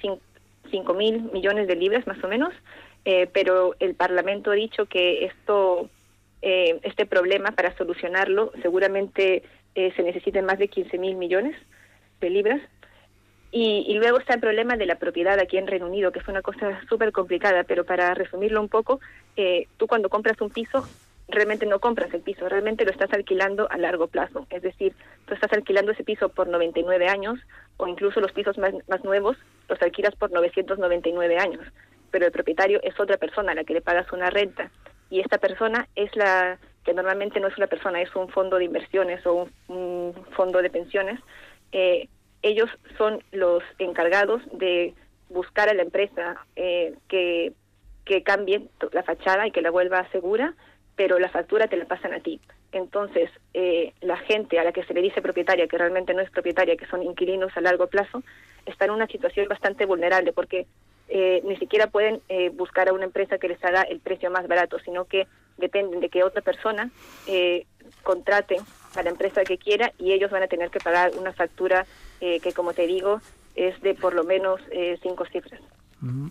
[0.73, 2.51] 5 mil millones de libras más o menos,
[3.05, 5.87] eh, pero el Parlamento ha dicho que esto,
[6.41, 9.43] eh, este problema para solucionarlo seguramente
[9.75, 11.55] eh, se necesiten más de 15 mil millones
[12.19, 12.61] de libras.
[13.51, 16.27] Y, y luego está el problema de la propiedad aquí en Reino Unido, que es
[16.27, 18.99] una cosa súper complicada, pero para resumirlo un poco,
[19.35, 20.87] eh, tú cuando compras un piso,
[21.27, 24.45] realmente no compras el piso, realmente lo estás alquilando a largo plazo.
[24.49, 24.93] Es decir,
[25.25, 27.39] tú estás alquilando ese piso por 99 años
[27.77, 29.37] o incluso los pisos más, más nuevos
[29.69, 31.65] los alquilas por 999 años,
[32.11, 34.69] pero el propietario es otra persona a la que le pagas una renta
[35.09, 38.65] y esta persona es la que normalmente no es una persona, es un fondo de
[38.65, 41.19] inversiones o un, fondo de pensiones.
[41.71, 42.09] Eh,
[42.41, 44.93] ellos son los encargados de
[45.29, 47.53] buscar a la empresa eh, que,
[48.05, 50.55] que cambie la fachada y que la vuelva segura,
[50.95, 52.39] pero la factura te la pasan a ti.
[52.71, 56.29] Entonces, eh, la gente a la que se le dice propietaria, que realmente no es
[56.29, 58.23] propietaria, que son inquilinos a largo plazo,
[58.65, 60.65] está en una situación bastante vulnerable porque
[61.09, 64.47] eh, ni siquiera pueden eh, buscar a una empresa que les haga el precio más
[64.47, 65.27] barato, sino que
[65.57, 66.89] dependen de que otra persona
[67.27, 67.65] eh,
[68.01, 68.57] contrate
[68.95, 71.85] a la empresa que quiera y ellos van a tener que pagar una factura
[72.21, 73.21] eh, que, como te digo,
[73.55, 74.59] es de por lo menos
[75.03, 75.61] cinco cifras.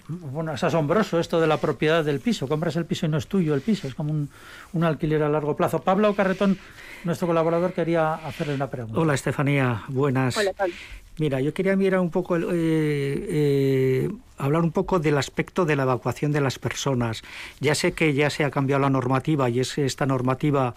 [0.08, 2.46] Bueno, es asombroso esto de la propiedad del piso.
[2.46, 4.28] Compras el piso y no es tuyo el piso, es como un,
[4.74, 5.80] un alquiler a largo plazo.
[5.80, 6.58] Pablo Carretón,
[7.04, 9.00] nuestro colaborador, quería hacerle una pregunta.
[9.00, 10.36] Hola Estefanía, buenas.
[10.36, 10.74] Hola, Pablo.
[11.18, 14.10] Mira, yo quería mirar un poco, el- eh, eh,
[14.42, 17.22] hablar un poco del aspecto de la evacuación de las personas.
[17.60, 20.74] Ya sé que ya se ha cambiado la normativa y es esta normativa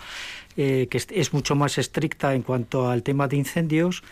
[0.55, 4.03] eh, que es, mucho más estricta en cuanto al tema de incendios,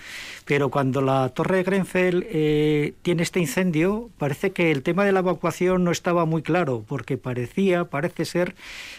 [0.46, 5.14] pero cuando la torre de Grenfell eh, tiene este incendio, parece que el tema de
[5.14, 8.56] la evacuación no estaba muy claro, porque parecía, parece ser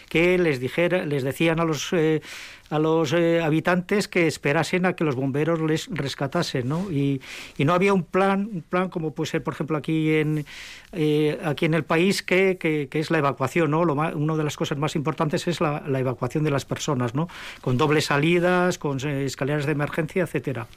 [0.09, 2.21] que les dijera, les decían a los eh,
[2.69, 6.91] a los eh, habitantes que esperasen a que los bomberos les rescatasen, ¿no?
[6.91, 7.21] Y,
[7.57, 10.44] y no había un plan, un plan como puede ser, por ejemplo, aquí en
[10.91, 13.85] eh, aquí en el país que, que, es la evacuación, ¿no?
[13.85, 17.15] Lo más, una de las cosas más importantes es la, la evacuación de las personas,
[17.15, 17.27] ¿no?
[17.61, 20.67] Con dobles salidas, con eh, escaleras de emergencia, etcétera.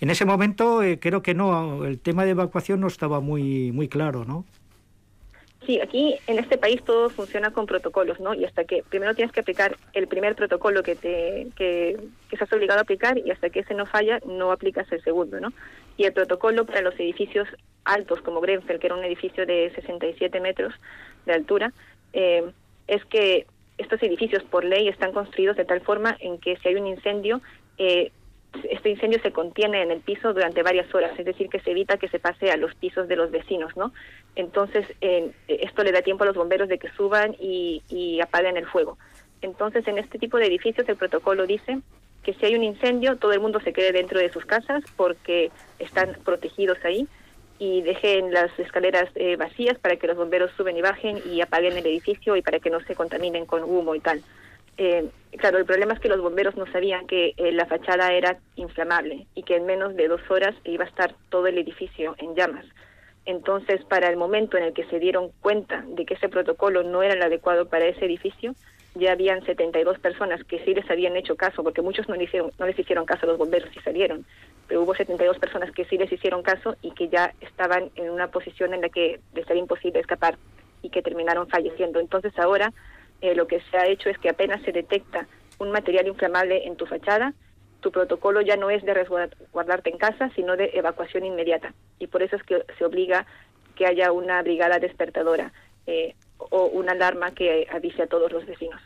[0.00, 3.88] En ese momento eh, creo que no, el tema de evacuación no estaba muy muy
[3.88, 4.46] claro, ¿no?
[5.66, 8.32] Sí, aquí en este país todo funciona con protocolos, ¿no?
[8.32, 11.98] Y hasta que primero tienes que aplicar el primer protocolo que te que,
[12.30, 15.52] estás obligado a aplicar y hasta que ese no falla no aplicas el segundo, ¿no?
[15.98, 17.46] Y el protocolo para los edificios
[17.84, 20.72] altos como Grenfell, que era un edificio de 67 metros
[21.26, 21.72] de altura,
[22.14, 22.50] eh,
[22.86, 23.46] es que
[23.76, 27.42] estos edificios por ley están construidos de tal forma en que si hay un incendio
[27.76, 28.12] eh,
[28.68, 31.98] este incendio se contiene en el piso durante varias horas, es decir, que se evita
[31.98, 33.92] que se pase a los pisos de los vecinos, ¿no?
[34.34, 38.56] Entonces, eh, esto le da tiempo a los bomberos de que suban y, y apaguen
[38.56, 38.98] el fuego.
[39.42, 41.78] Entonces, en este tipo de edificios, el protocolo dice
[42.22, 45.50] que si hay un incendio, todo el mundo se quede dentro de sus casas porque
[45.78, 47.08] están protegidos ahí
[47.58, 51.76] y dejen las escaleras eh, vacías para que los bomberos suben y bajen y apaguen
[51.76, 54.22] el edificio y para que no se contaminen con humo y tal.
[54.82, 58.38] Eh, claro, el problema es que los bomberos no sabían que eh, la fachada era
[58.56, 62.34] inflamable y que en menos de dos horas iba a estar todo el edificio en
[62.34, 62.64] llamas.
[63.26, 67.02] Entonces, para el momento en el que se dieron cuenta de que ese protocolo no
[67.02, 68.54] era el adecuado para ese edificio,
[68.94, 72.64] ya habían 72 personas que sí les habían hecho caso, porque muchos no, hicieron, no
[72.64, 74.24] les hicieron caso a los bomberos y salieron,
[74.66, 78.28] pero hubo 72 personas que sí les hicieron caso y que ya estaban en una
[78.28, 80.38] posición en la que les era imposible escapar
[80.80, 82.00] y que terminaron falleciendo.
[82.00, 82.72] Entonces ahora
[83.20, 85.26] eh, lo que se ha hecho es que apenas se detecta
[85.58, 87.34] un material inflamable en tu fachada,
[87.80, 91.72] tu protocolo ya no es de resguardarte en casa, sino de evacuación inmediata.
[91.98, 93.26] Y por eso es que se obliga
[93.74, 95.52] que haya una brigada despertadora
[95.86, 98.80] eh, o una alarma que avise a todos los vecinos.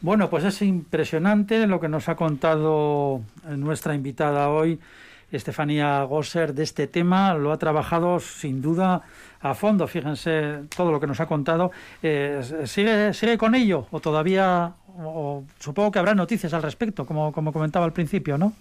[0.00, 4.78] Bueno, pues es impresionante lo que nos ha contado nuestra invitada hoy,
[5.36, 7.34] Estefanía Gosser, de este tema.
[7.34, 9.02] Lo ha trabajado sin duda
[9.40, 9.86] a fondo.
[9.86, 11.70] Fíjense todo lo que nos ha contado.
[12.02, 14.74] Eh, ¿sigue, ¿Sigue con ello o todavía,
[15.58, 18.52] supongo que habrá noticias al respecto, como, como comentaba al principio, ¿no?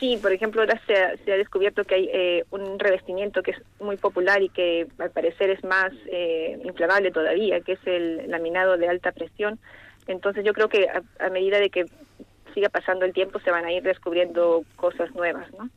[0.00, 3.98] Sí, por ejemplo, ahora se ha, descubierto que hay eh, un revestimiento que es muy
[3.98, 8.88] popular y que al parecer es más eh, inflamable todavía, que es el laminado de
[8.88, 9.58] alta presión.
[10.06, 11.84] Entonces yo creo que a, medida de que
[12.50, 15.68] siga pasando el tiempo se van a ir descubriendo cosas nuevas, ¿no?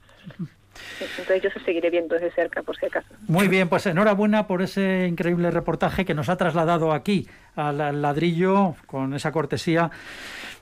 [0.99, 3.07] Entonces yo se seguiré viendo desde cerca, por si acaso.
[3.27, 8.75] Muy bien, pues enhorabuena por ese increíble reportaje que nos ha trasladado aquí al ladrillo
[8.87, 9.91] con esa cortesía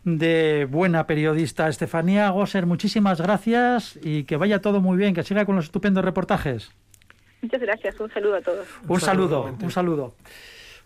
[0.04, 2.66] de buena periodista Estefanía Gosser.
[2.66, 6.72] Muchísimas gracias y que vaya todo muy bien, que siga con los estupendos reportajes.
[7.42, 8.68] Muchas gracias, un saludo a todos.
[8.84, 10.16] Un, un saludo, saludo un saludo.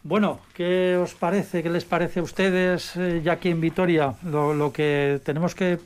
[0.06, 1.64] Bueno, ¿qué os parece?
[1.64, 4.14] ¿Qué les parece a ustedes eh, ya aquí en Vitoria?
[4.22, 5.80] Lo, lo que tenemos que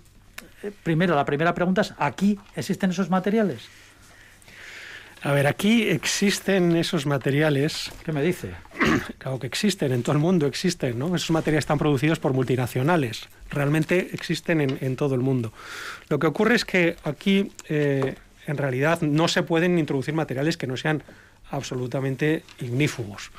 [0.62, 3.62] eh, primero, la primera pregunta es, ¿aquí existen esos materiales?
[5.22, 7.94] A ver, aquí existen esos materiales.
[8.04, 8.56] ¿Qué me dice?
[9.20, 11.16] Claro que existen, en todo el mundo existen, ¿no?
[11.16, 13.30] Esos materiales están producidos por multinacionales.
[13.50, 15.54] Realmente existen en, en todo el mundo.
[16.10, 18.16] Lo que ocurre es que aquí, eh,
[18.48, 21.04] en realidad, no se pueden introducir materiales que no sean
[21.52, 23.32] absolutamente ignífugos.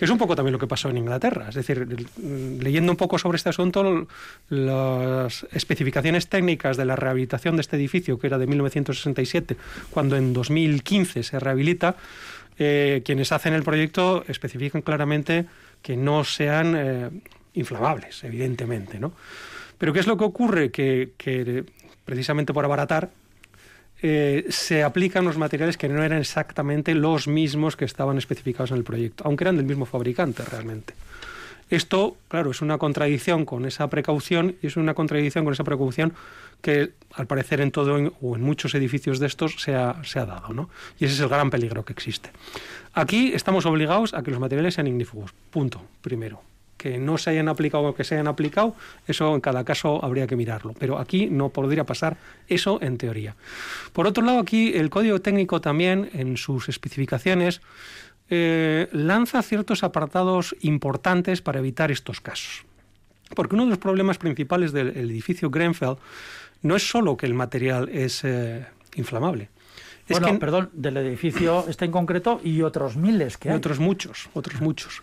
[0.00, 1.50] Que es un poco también lo que pasó en Inglaterra.
[1.50, 4.06] Es decir, l- leyendo un poco sobre este asunto,
[4.48, 9.58] las especificaciones técnicas de la rehabilitación de este edificio, que era de 1967,
[9.90, 11.96] cuando en 2015 se rehabilita,
[12.58, 15.44] eh, quienes hacen el proyecto especifican claramente
[15.82, 17.10] que no sean eh,
[17.52, 18.98] inflamables, evidentemente.
[18.98, 19.12] ¿no?
[19.76, 20.70] Pero ¿qué es lo que ocurre?
[20.70, 21.10] Que,
[22.06, 23.10] precisamente por abaratar,
[24.02, 28.78] eh, se aplican los materiales que no eran exactamente los mismos que estaban especificados en
[28.78, 30.94] el proyecto, aunque eran del mismo fabricante realmente.
[31.68, 36.14] Esto, claro, es una contradicción con esa precaución y es una contradicción con esa precaución
[36.60, 40.26] que al parecer en todo o en muchos edificios de estos se ha, se ha
[40.26, 40.68] dado, ¿no?
[40.98, 42.30] Y ese es el gran peligro que existe.
[42.92, 46.42] Aquí estamos obligados a que los materiales sean ignífugos, punto, primero.
[46.80, 48.74] Que no se hayan aplicado o que se hayan aplicado,
[49.06, 50.72] eso en cada caso habría que mirarlo.
[50.78, 52.16] Pero aquí no podría pasar
[52.48, 53.36] eso en teoría.
[53.92, 57.60] Por otro lado, aquí el código técnico también, en sus especificaciones,
[58.30, 62.64] eh, lanza ciertos apartados importantes para evitar estos casos.
[63.34, 65.96] Porque uno de los problemas principales del el edificio Grenfell
[66.62, 68.64] no es solo que el material es eh,
[68.96, 69.50] inflamable.
[70.08, 73.56] Es bueno, que perdón, del edificio este en concreto y otros miles que hay.
[73.56, 75.02] otros muchos, otros muchos.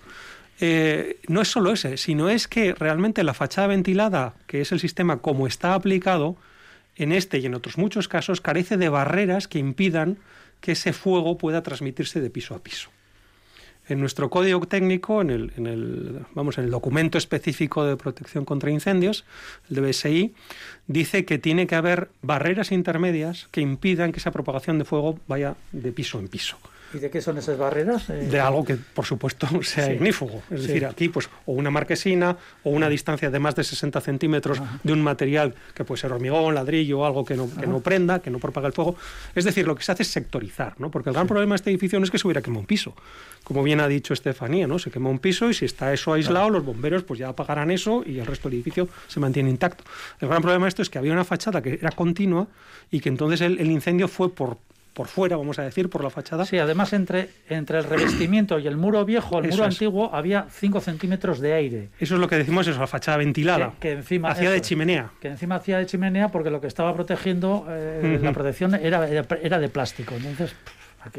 [0.60, 4.80] Eh, no es solo ese, sino es que realmente la fachada ventilada, que es el
[4.80, 6.36] sistema como está aplicado,
[6.96, 10.18] en este y en otros muchos casos, carece de barreras que impidan
[10.62, 12.90] que ese fuego pueda transmitirse de piso a piso.
[13.88, 18.44] En nuestro código técnico, en el, en el, vamos, en el documento específico de protección
[18.44, 19.24] contra incendios,
[19.70, 20.34] el DBSI,
[20.88, 25.56] dice que tiene que haber barreras intermedias que impidan que esa propagación de fuego vaya
[25.72, 26.58] de piso en piso
[26.94, 28.10] ¿Y de qué son esas barreras?
[28.10, 29.92] Eh, de algo que por supuesto sea Sí.
[29.94, 30.42] ignífugo.
[30.50, 30.68] Es Sí.
[30.68, 34.94] decir, aquí pues o una marquesina o una distancia de más de 60 centímetros de
[34.94, 38.30] un material que puede ser hormigón, ladrillo o algo que no, que no prenda, que
[38.30, 38.96] no propaga el fuego.
[39.36, 40.90] Es decir, lo que se hace es sectorizar, ¿no?
[40.92, 42.94] Porque el gran problema de este edificio no es que se hubiera quemado un piso.
[43.44, 44.80] Como bien ha dicho Estefanía, ¿no?
[44.80, 48.04] Se quemó un piso y si está eso aislado, los bomberos pues ya apagarán eso
[48.06, 49.84] y el resto del edificio se mantiene intacto.
[50.20, 52.48] El gran problema de esto es que había una fachada que era continua
[52.92, 54.58] y que entonces el, el incendio fue por
[54.98, 56.44] por fuera, vamos a decir, por la fachada.
[56.44, 59.76] Sí, además entre, entre el revestimiento y el muro viejo, el Eso muro es.
[59.76, 61.90] antiguo, había 5 centímetros de aire.
[62.00, 63.74] Eso es lo que decimos, es la fachada ventilada.
[63.80, 65.12] Que, que encima hacía eso de chimenea.
[65.22, 68.26] Que encima hacía de chimenea porque lo que estaba protegiendo, eh, Ujú.
[68.26, 70.16] la protección era, era, de plástico.
[70.16, 70.56] Entonces,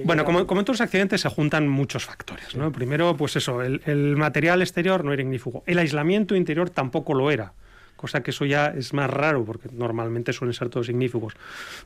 [0.03, 2.57] Bueno, como, como en todos los accidentes se juntan muchos factores.
[2.57, 2.73] ¿no?
[2.73, 5.63] Primero, pues eso, el, el material exterior no era ignífugo.
[5.67, 7.53] El aislamiento interior tampoco lo era.
[7.99, 11.35] Cosa que eso ya es más raro, porque normalmente suelen ser todos ignífugos.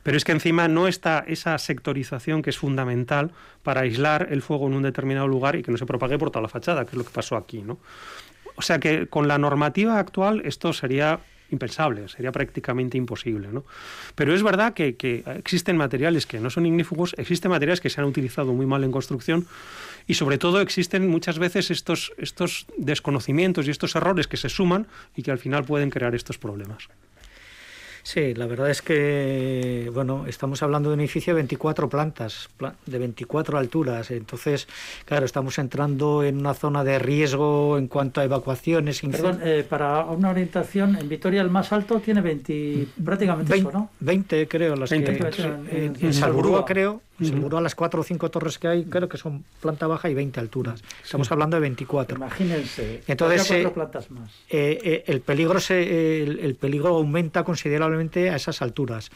[0.03, 3.31] Pero es que encima no está esa sectorización que es fundamental
[3.63, 6.43] para aislar el fuego en un determinado lugar y que no se propague por toda
[6.43, 7.63] la fachada, que es lo que pasó aquí.
[7.63, 7.79] ¿no?
[8.55, 11.19] O sea que con la normativa actual esto sería
[11.53, 13.47] impensable, sería prácticamente imposible.
[13.51, 13.63] ¿no?
[14.15, 18.01] Pero es verdad que, que existen materiales que no son ignífugos, existen materiales que se
[18.01, 19.47] han utilizado muy mal en construcción
[20.07, 24.87] y sobre todo existen muchas veces estos, estos desconocimientos y estos errores que se suman
[25.15, 26.89] y que al final pueden crear estos problemas.
[28.05, 32.75] Sí, la verdad es que, bueno, estamos hablando de un edificio de 24 plantas, pla-
[32.85, 34.11] de 24 alturas.
[34.11, 34.67] Entonces,
[35.05, 38.99] claro, estamos entrando en una zona de riesgo en cuanto a evacuaciones.
[39.01, 43.89] Perdón, eh, para una orientación, en Vitoria el más alto tiene 20, prácticamente eso, ¿no?
[44.01, 45.17] 20, creo, las 20 que...
[45.19, 45.39] plantas.
[45.39, 46.99] en, En- en en Salburúa, Salburúa.
[47.19, 47.33] Creo, en Ujú.
[47.35, 50.39] Salburúa las cuatro o cinco torres que hay, creo que son planta baja y 20
[50.39, 50.83] alturas.
[51.03, 52.17] Estamos hablando de 24.
[52.17, 53.03] Imagínense.
[53.07, 54.31] Entonces, cuatro eh, plantas más.
[54.49, 59.11] eh, eh, el peligro se, el, el peligro aumenta considerablemente a esas alturas.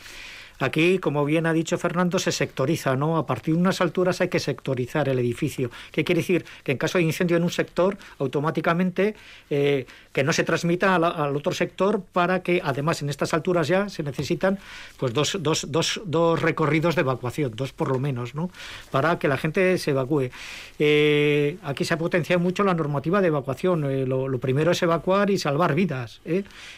[0.59, 3.17] Aquí, como bien ha dicho Fernando, se sectoriza, ¿no?
[3.17, 5.69] A partir de unas alturas hay que sectorizar el edificio.
[5.91, 6.45] ¿Qué quiere decir?
[6.63, 9.15] Que en caso de incendio en un sector, automáticamente
[9.49, 13.89] eh, que no se transmita al otro sector para que, además, en estas alturas ya
[13.89, 14.57] se necesitan
[14.97, 18.49] pues dos, dos, dos, dos recorridos de evacuación, dos por lo menos, ¿no?
[18.89, 20.31] Para que la gente se evacúe.
[20.79, 23.85] Eh, aquí se ha potenciado mucho la normativa de evacuación.
[23.85, 26.21] Eh, lo, lo primero es evacuar y salvar vidas.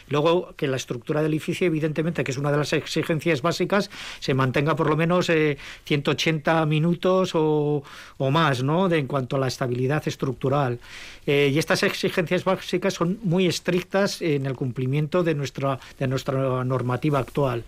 [0.08, 3.69] Luego, que la estructura del edificio, evidentemente, que es una de las exigencias básicas,
[4.18, 7.82] se mantenga por lo menos eh, 180 minutos o,
[8.18, 8.88] o más, ¿no?
[8.88, 10.78] De, en cuanto a la estabilidad estructural.
[11.26, 16.64] Eh, y estas exigencias básicas son muy estrictas en el cumplimiento de nuestra, de nuestra
[16.64, 17.64] normativa actual.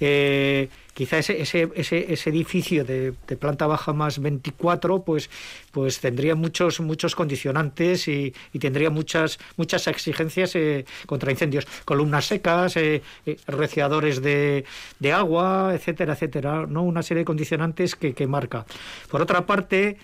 [0.00, 0.68] Eh,
[1.00, 5.30] quizá ese, ese, ese, ese edificio de, planta baja más 24, pues,
[5.72, 11.66] pues tendría muchos, muchos condicionantes y, tendría muchas, muchas exigencias eh, contra incendios.
[11.86, 14.66] Columnas secas, eh, eh, rociadores de,
[14.98, 16.66] de, agua, etcétera, etcétera.
[16.66, 16.82] ¿no?
[16.82, 18.66] Una serie de condicionantes que, que marca.
[19.10, 19.96] Por otra parte,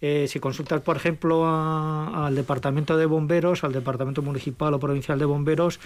[0.00, 5.18] eh, si consultas, por ejemplo, a, al Departamento de Bomberos, al Departamento Municipal o Provincial
[5.18, 5.80] de Bomberos,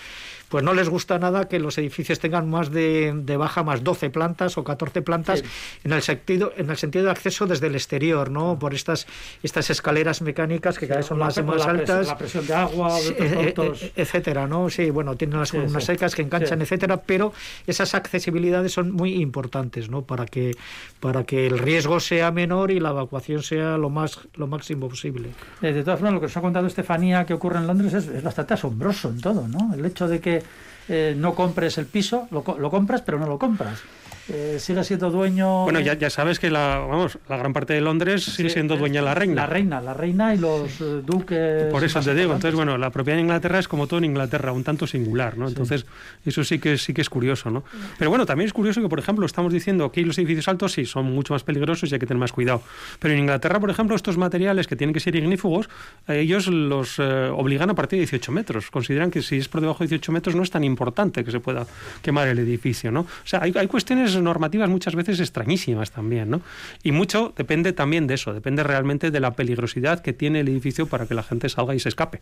[0.49, 4.11] pues no les gusta nada que los edificios tengan más de, de baja más 12
[4.11, 5.45] plantas o 14 plantas sí.
[5.85, 8.59] en, el sentido, en el sentido de acceso desde el exterior, ¿no?
[8.59, 9.07] Por estas,
[9.43, 12.07] estas escaleras mecánicas que sí, cada vez son más, más la altas.
[12.07, 14.71] la presión de agua, eh, eh, etcétera, ¿no?
[14.71, 17.33] Sí, bueno, tienen las columnas secas que enganchan, etcétera, pero
[17.67, 20.03] esas accesibilidades son muy importantes, ¿no?
[20.03, 20.57] Para que,
[21.01, 23.98] para que el riesgo sea menor y la evacuación sea lo más
[24.35, 25.31] lo máximo posible.
[25.63, 28.09] Eh, de todas formas, lo que os ha contado Estefanía que ocurre en Londres es,
[28.09, 29.75] es bastante asombroso en todo, ¿no?
[29.75, 30.43] El hecho de que
[30.89, 33.81] eh, no compres el piso, lo, lo compras, pero no lo compras
[34.29, 35.65] eh, sigue siendo dueño.
[35.65, 39.01] Bueno, ya, ya sabes que la, vamos, la gran parte de Londres sigue siendo dueña
[39.01, 39.35] la reina.
[39.35, 41.65] La reina, la reina y los eh, duques.
[41.71, 44.53] Por eso te digo, entonces, bueno, la propiedad en Inglaterra es como todo en Inglaterra,
[44.53, 45.49] un tanto singular, ¿no?
[45.49, 45.83] Entonces,
[46.23, 46.29] sí.
[46.31, 47.65] eso sí que, sí que es curioso, ¿no?
[47.99, 50.85] Pero bueno, también es curioso que, por ejemplo, estamos diciendo que los edificios altos sí
[50.85, 52.63] son mucho más peligrosos y hay que tener más cuidado.
[52.99, 55.69] Pero en Inglaterra, por ejemplo, estos materiales que tienen que ser ignífugos,
[56.07, 58.71] eh, ellos los eh, obligan a partir de 18 metros.
[58.71, 61.41] Consideran que si es por debajo de 18 metros no es tan importante que se
[61.41, 61.67] pueda
[62.03, 63.01] quemar el edificio, ¿no?
[63.01, 66.41] O sea, hay, hay cuestiones normativas muchas veces extrañísimas también, ¿no?
[66.83, 70.87] Y mucho depende también de eso, depende realmente de la peligrosidad que tiene el edificio
[70.87, 72.21] para que la gente salga y se escape.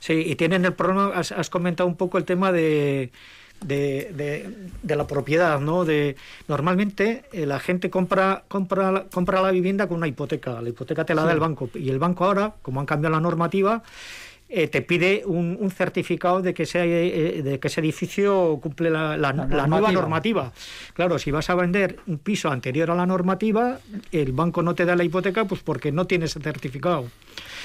[0.00, 3.10] Sí, y tienen el problema, has, has comentado un poco el tema de,
[3.64, 5.84] de, de, de, la propiedad, ¿no?
[5.84, 6.16] De,
[6.48, 11.14] normalmente eh, la gente compra, compra, compra la vivienda con una hipoteca, la hipoteca te
[11.14, 11.28] la sí.
[11.28, 13.82] da el banco, y el banco ahora, como han cambiado la normativa,
[14.48, 18.90] eh, te pide un, un, certificado de que, ese, eh, de que ese edificio cumple
[18.90, 20.52] la, la, la, la, nueva normativa.
[20.92, 23.78] Claro, si vas a vender un piso anterior a la normativa,
[24.12, 27.06] el banco no te da la hipoteca pues porque no tiene ese certificado.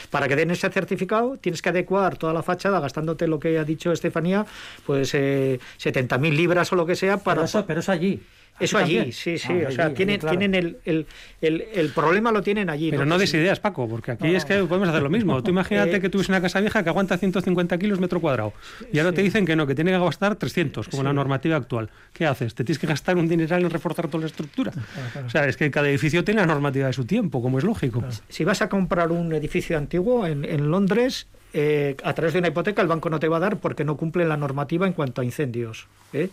[0.09, 3.63] Para que den ese certificado tienes que adecuar toda la fachada gastándote lo que ha
[3.63, 4.45] dicho Estefanía,
[4.85, 7.41] pues eh, 70.000 libras o lo que sea para...
[7.41, 8.21] Pero eso, pero eso allí.
[8.59, 9.13] Eso allí, también?
[9.13, 9.47] sí, sí.
[9.49, 10.37] Ah, o sea, allí, tienen, claro.
[10.37, 11.05] tienen el, el,
[11.41, 12.91] el, el, problema lo tienen allí.
[12.91, 15.41] Pero no, no des ideas, Paco, porque aquí no, es que podemos hacer lo mismo.
[15.41, 18.53] Tú imagínate eh, que tuvieses una casa vieja que aguanta 150 kilos metro cuadrado
[18.91, 19.17] y ahora sí.
[19.17, 21.05] te dicen que no, que tiene que gastar 300, como sí.
[21.05, 21.89] la normativa actual.
[22.13, 22.53] ¿Qué haces?
[22.55, 24.71] Te tienes que gastar un dineral en reforzar toda la estructura.
[24.71, 25.27] Claro, claro.
[25.27, 28.03] O sea, es que cada edificio tiene la normativa de su tiempo, como es lógico.
[28.27, 32.49] Si vas a comprar un edificio antiguo en, en Londres, eh, a través de una
[32.49, 35.21] hipoteca el banco no te va a dar porque no cumple la normativa en cuanto
[35.21, 35.87] a incendios.
[36.13, 36.29] ¿eh?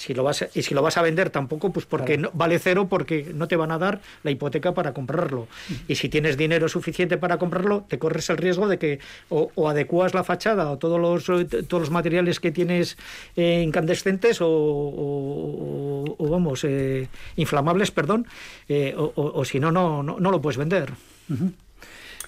[0.00, 2.30] Si lo vas a, y si lo vas a vender tampoco, pues porque claro.
[2.32, 5.46] no, vale cero porque no te van a dar la hipoteca para comprarlo.
[5.88, 8.98] Y si tienes dinero suficiente para comprarlo, te corres el riesgo de que
[9.28, 11.26] o, o adecuas la fachada o todos los,
[11.68, 12.96] todos los materiales que tienes
[13.36, 18.26] eh, incandescentes o, o, o vamos, eh, inflamables, perdón,
[18.70, 20.92] eh, o, si no, no, no, no lo puedes vender.
[21.28, 21.52] Uh -huh.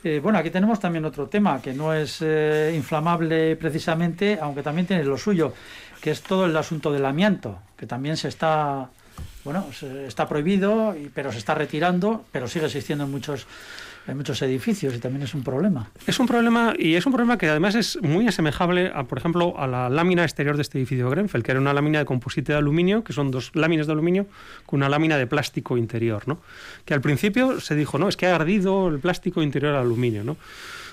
[0.04, 4.84] Eh, bueno, aquí tenemos también otro tema que no es eh, inflamable precisamente, aunque también
[4.86, 5.52] tiene lo suyo,
[6.02, 8.90] que es todo el asunto del amianto, que también se está,
[9.44, 9.66] bueno,
[10.06, 13.46] está prohibido, pero se está retirando, pero sigue existiendo en muchos
[14.06, 15.88] hay muchos edificios y también es un problema.
[16.08, 19.54] Es un problema y es un problema que además es muy asemejable, a, por ejemplo,
[19.56, 22.50] a la lámina exterior de este edificio de Grenfell, que era una lámina de composite
[22.50, 24.26] de aluminio, que son dos láminas de aluminio
[24.66, 26.40] con una lámina de plástico interior, ¿no?
[26.84, 30.24] Que al principio se dijo, no, es que ha ardido el plástico interior al aluminio,
[30.24, 30.36] ¿no?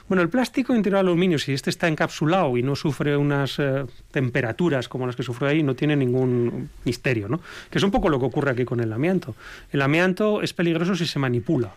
[0.09, 3.85] Bueno, el plástico interior al aluminio, si este está encapsulado y no sufre unas eh,
[4.11, 7.39] temperaturas como las que sufre ahí, no tiene ningún misterio, ¿no?
[7.69, 9.35] Que es un poco lo que ocurre aquí con el amianto.
[9.71, 11.75] El amianto es peligroso si se manipula.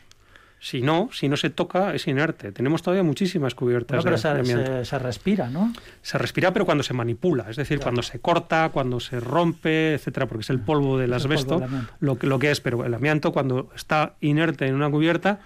[0.60, 2.52] Si no, si no se toca, es inerte.
[2.52, 5.72] Tenemos todavía muchísimas cubiertas no, pero de, se, de se, se, respira, ¿no?
[6.00, 7.90] Se respira, pero cuando se manipula, es decir, claro.
[7.90, 11.60] cuando se corta, cuando se rompe, etcétera, porque es el polvo del asbesto,
[11.98, 15.40] lo que, lo que es, pero el amianto cuando está inerte en una cubierta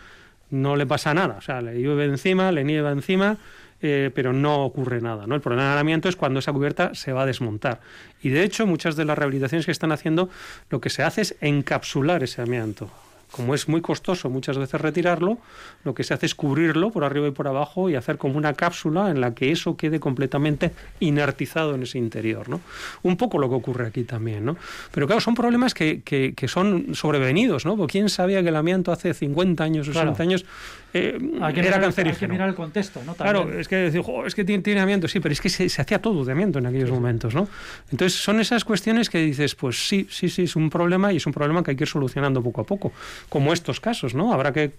[0.50, 3.36] no le pasa nada, o sea, le llueve encima, le nieva encima,
[3.82, 5.26] eh, pero no ocurre nada.
[5.26, 5.34] ¿no?
[5.34, 7.80] El problema del amianto es cuando esa cubierta se va a desmontar.
[8.22, 10.30] Y de hecho, muchas de las rehabilitaciones que están haciendo,
[10.70, 12.90] lo que se hace es encapsular ese amianto
[13.36, 15.38] como es muy costoso muchas veces retirarlo,
[15.84, 18.54] lo que se hace es cubrirlo por arriba y por abajo y hacer como una
[18.54, 22.48] cápsula en la que eso quede completamente inertizado en ese interior.
[22.48, 22.60] ¿no?
[23.02, 24.44] Un poco lo que ocurre aquí también.
[24.44, 24.56] ¿no?
[24.92, 27.66] Pero claro, son problemas que, que, que son sobrevenidos.
[27.66, 27.76] ¿no?
[27.76, 30.22] Porque ¿Quién sabía que el amianto hace 50 años o 60 claro.
[30.22, 30.44] años
[30.92, 32.14] eh, hay era cancerígeno?
[32.14, 33.02] Hay que mirar el contexto.
[33.04, 33.14] ¿no?
[33.14, 36.00] Claro, es que, es que tiene, tiene, amianto, sí, pero es que se, se hacía
[36.00, 37.34] todo de amianto en aquellos sí, momentos.
[37.34, 37.48] ¿no?
[37.90, 41.26] Entonces son esas cuestiones que dices, pues sí, sí, sí, es un problema y es
[41.26, 42.92] un problema que hay que ir solucionando poco a poco
[43.28, 44.32] como estos casos, ¿no?
[44.32, 44.72] Habrá que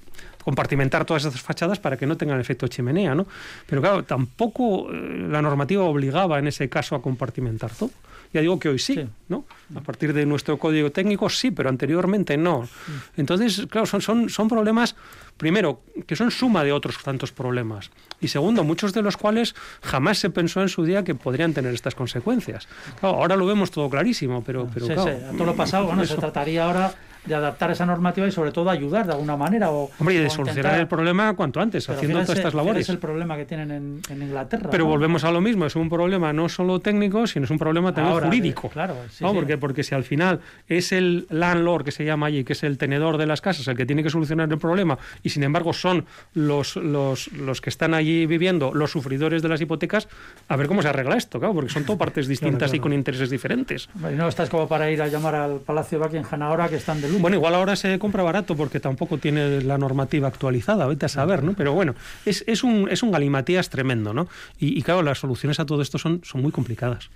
[0.43, 3.27] compartimentar todas esas fachadas para que no tengan efecto chimenea, ¿no?
[3.65, 7.91] Pero claro, tampoco eh, la normativa obligaba en ese caso a compartimentar todo.
[8.33, 9.07] Ya digo que hoy sí, Sí.
[9.29, 9.45] ¿no?
[9.75, 12.67] A partir de nuestro código técnico sí, pero anteriormente no.
[13.15, 14.95] Entonces, claro, son, son, son problemas,
[15.37, 17.89] primero, que son suma de otros tantos problemas.
[18.19, 21.73] Y segundo, muchos de los cuales jamás se pensó en su día que podrían tener
[21.73, 22.67] estas consecuencias.
[22.99, 25.85] Claro, ahora lo vemos todo clarísimo, pero, pero Sí, claro, sí, a todo lo pasado,
[25.85, 26.93] bueno, se trataría ahora
[27.27, 30.29] de adaptar esa normativa y sobre todo ayudar de alguna manera o Hombre, y de
[30.29, 32.77] solucionar intentar- el problema cuanto antes, Pero haciendo todas estas labores.
[32.77, 34.69] fíjese el problema que tienen en, en Inglaterra.
[34.71, 34.89] Pero ¿no?
[34.91, 38.13] volvemos a lo mismo, es un problema no solo técnico, sino es un problema también
[38.13, 38.69] Ahora, jurídico.
[38.69, 39.29] claro, sí, ¿no?
[39.31, 39.35] sí.
[39.35, 42.77] Porque, porque si al final es el landlord que se llama allí, que es el
[42.77, 46.05] tenedor de las casas, el que tiene que solucionar el problema, y sin embargo son
[46.33, 50.07] los, los, los que están allí viviendo los sufridores de las hipotecas,
[50.47, 52.83] a ver cómo se arregla esto, claro, porque son todo partes distintas y claro.
[52.83, 53.89] con intereses diferentes.
[53.95, 57.07] No estás como para ir a llamar al Palacio de Buckingham ahora que están de
[57.09, 57.16] luto.
[57.19, 61.43] Bueno, igual ahora se compra barato porque tampoco tiene la normativa actualizada, vete a saber,
[61.43, 61.53] ¿no?
[61.53, 61.95] Pero bueno,
[62.25, 64.27] es, es un, es un galimatías tremendo, ¿no?
[64.59, 67.09] Y, claro, las soluciones a todo esto son, son muy complicadas.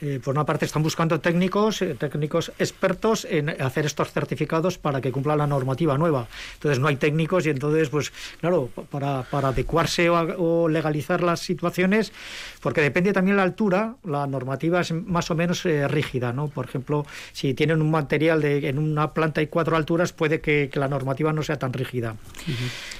[0.00, 5.00] Eh, por una parte están buscando técnicos, eh, técnicos expertos en hacer estos certificados para
[5.00, 6.26] que cumpla la normativa nueva.
[6.54, 12.12] Entonces no hay técnicos y entonces, pues claro, para, para adecuarse o, legalizar las situaciones,
[12.60, 16.48] porque depende también la altura, la normativa es más o menos eh, rígida, ¿no?
[16.48, 20.68] Por ejemplo, si tienen un material de en una planta hay cuatro alturas, puede que,
[20.72, 22.16] que la normativa no sea tan rígida.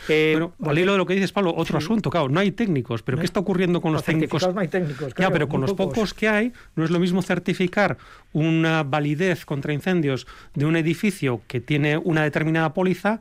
[0.09, 3.03] Eh, Bueno, al hilo de lo que dices, Pablo, otro asunto, claro, no hay técnicos,
[3.03, 4.55] pero ¿qué está ocurriendo con los, los técnicos?
[4.55, 5.13] no hay técnicos.
[5.17, 6.15] ya, pero con los pocos.
[6.15, 7.99] que hay, no es lo mismo certificar
[8.33, 13.21] una validez contra incendios de un edificio que tiene una determinada póliza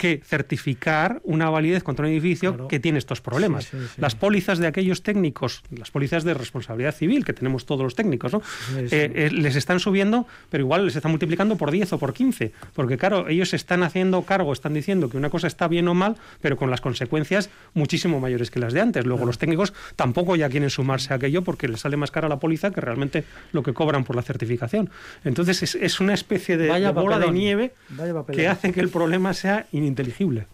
[0.00, 2.68] que certificar una validez contra un edificio Claro.
[2.68, 3.64] que tiene estos problemas.
[3.64, 4.00] Sí, sí, sí.
[4.00, 8.32] Las pólizas de aquellos técnicos, las pólizas de responsabilidad civil que tenemos todos los técnicos,
[8.32, 8.40] ¿no?
[8.78, 12.52] Eh, eh, les están subiendo, pero igual les están multiplicando por 10 o por 15,
[12.72, 16.16] porque claro, ellos están haciendo cargo, están diciendo que una cosa está bien o mal,
[16.40, 19.04] pero con las consecuencias muchísimo mayores que las de antes.
[19.04, 22.38] Luego los técnicos tampoco ya quieren sumarse a aquello porque les sale más cara la
[22.38, 24.88] póliza que realmente lo que cobran por la certificación.
[25.24, 27.74] Entonces es, es una especie de, bola de nieve
[28.32, 30.46] que hace que el problema sea ininteligible.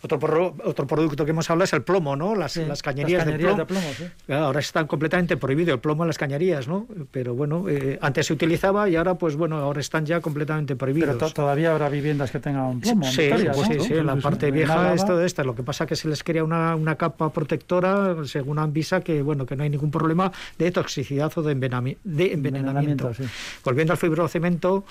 [0.00, 2.36] Otro, pro- otro producto que hemos hablado es el plomo, ¿no?
[2.36, 3.56] Las, Sí, las cañerías, las de plomo.
[3.56, 4.04] de plomo, sí.
[4.26, 6.86] Claro, Ahora están completamente prohibido el plomo en las cañerías, ¿no?
[7.10, 11.16] Pero bueno, eh, antes se utilizaba y ahora, pues bueno, ahora están ya completamente prohibidos.
[11.16, 13.06] Pero to- todavía habrá viviendas que tengan plomo.
[13.06, 13.82] en Sí, Vitoria, sí, ¿no?
[13.84, 15.42] sí, en la Sí, sí, parte vieja es todo esto.
[15.42, 19.20] Lo que pasa es que se les crea una, una capa protectora, según Anvisa, que
[19.22, 23.08] bueno, que no hay ningún problema de toxicidad o de, envenami- de envenenamiento.
[23.08, 23.34] Envenenamiento.
[23.64, 24.84] Volviendo al fibrocemento,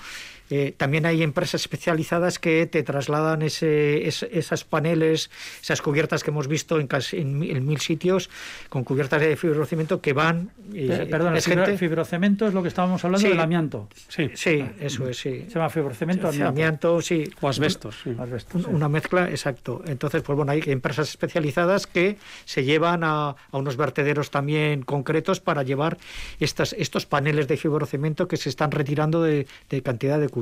[0.50, 5.30] eh, también hay empresas especializadas que te trasladan ese, es- esas paneles,
[5.62, 8.30] esas cubiertas que hemos visto en, casi, en, mil- en mil sitios,
[8.68, 10.50] con cubiertas de fibrocemento que van...
[10.74, 13.30] eh, Perdón, el es gente- fibrocemento es lo que estábamos hablando Sí.
[13.32, 13.88] del amianto.
[14.08, 14.30] Sí.
[14.34, 15.44] Sí, eso es, sí.
[15.48, 16.48] Se llama fibrocemento amianto.
[16.48, 17.24] Amianto, sí.
[17.40, 17.96] O asbestos.
[18.04, 18.10] sí.
[18.14, 18.64] Sí.
[18.68, 19.82] Una mezcla, exacto.
[19.86, 25.40] Entonces, pues bueno, hay empresas especializadas que se llevan a, a unos vertederos también concretos
[25.40, 25.98] para llevar
[26.40, 30.37] estas, estos paneles de fibrocemento que se están retirando de, de cantidad de cubiertas.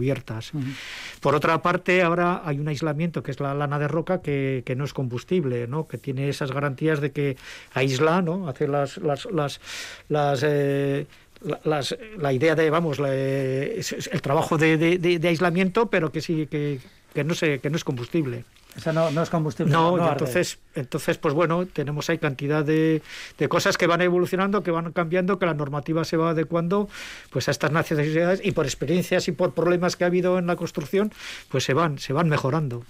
[1.21, 4.77] Por otra parte, ahora hay un aislamiento que es la lana de roca que, que
[4.77, 5.87] no es combustible, ¿no?
[5.89, 7.37] que tiene esas garantías de que
[7.75, 8.49] aísla, ¿no?
[8.49, 9.61] hace las, las, las,
[10.09, 11.07] las, eh,
[11.43, 16.11] la- las- la idea de, vamos, la- el trabajo de, de- de- de aislamiento, pero
[16.13, 16.79] que sí, que,
[17.15, 18.45] que no, se, que no es combustible.
[18.77, 19.73] Esa no, no es combustible.
[19.73, 23.03] No, entonces, entonces, pues bueno, tenemos ahí cantidad de,
[23.39, 26.89] de cosas que van evolucionando, que van cambiando, que la normativa se va adecuando
[27.31, 30.57] pues a estas necesidades y por experiencias y por problemas que ha habido en la
[30.57, 31.13] construcción,
[31.51, 32.85] pues se van, se van mejorando.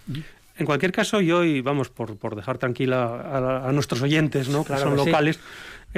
[0.58, 4.64] En cualquier caso, yo, y vamos, por, por dejar tranquila a, a nuestros oyentes, ¿no?
[4.64, 5.06] que son que sí.
[5.06, 5.40] locales,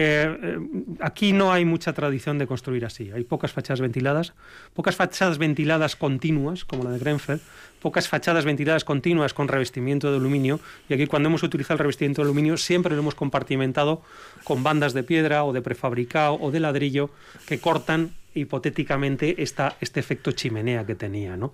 [0.01, 0.59] eh, eh,
[1.01, 3.11] aquí no hay mucha tradición de construir así.
[3.11, 4.33] Hay pocas fachadas ventiladas,
[4.73, 7.41] pocas fachadas ventiladas continuas, como la de Grenfell,
[7.81, 10.61] pocas fachadas ventiladas continuas con revestimiento de aluminio.
[10.89, 14.03] Y aquí, cuando hemos utilizado el revestimiento de aluminio, siempre lo hemos compartimentado
[14.45, 17.11] con bandas de piedra o de prefabricado o de ladrillo
[17.47, 21.37] que cortan hipotéticamente esta, este efecto chimenea que tenía.
[21.37, 21.53] ¿no?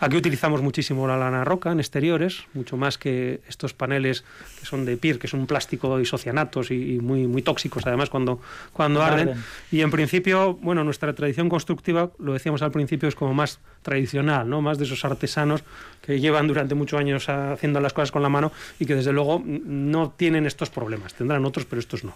[0.00, 4.24] Aquí utilizamos muchísimo la lana roca en exteriores, mucho más que estos paneles
[4.58, 8.10] que son de PIR, que son un plástico isocianatos y, y muy, muy tóxicos además
[8.10, 8.40] cuando,
[8.72, 9.30] cuando arden.
[9.30, 9.44] arden.
[9.70, 14.48] Y en principio, bueno, nuestra tradición constructiva, lo decíamos al principio, es como más tradicional,
[14.48, 14.62] ¿no?
[14.62, 15.62] más de esos artesanos
[16.00, 19.42] que llevan durante muchos años haciendo las cosas con la mano y que desde luego
[19.44, 21.14] no tienen estos problemas.
[21.14, 22.14] Tendrán otros, pero estos no.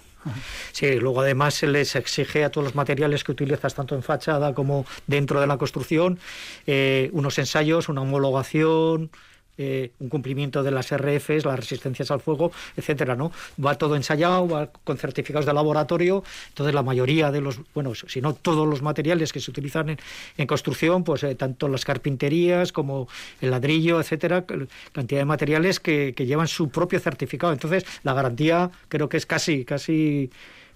[0.72, 4.54] Sí, luego además se les exige a todos los materiales que utilizas, tanto en fachada
[4.54, 6.18] como dentro de la construcción,
[6.66, 9.10] eh, unos ensayos, una homologación,
[9.58, 13.32] eh, un cumplimiento de las RFs, las resistencias al fuego, etcétera, ¿no?
[13.64, 18.20] Va todo ensayado, va con certificados de laboratorio, entonces la mayoría de los, bueno, si
[18.20, 19.98] no todos los materiales que se utilizan en,
[20.36, 23.08] en construcción, pues eh, tanto las carpinterías como
[23.40, 24.44] el ladrillo, etcétera,
[24.92, 27.54] cantidad de materiales que llevan su propio certificado.
[27.54, 30.30] Entonces, la garantía creo que es casi, casi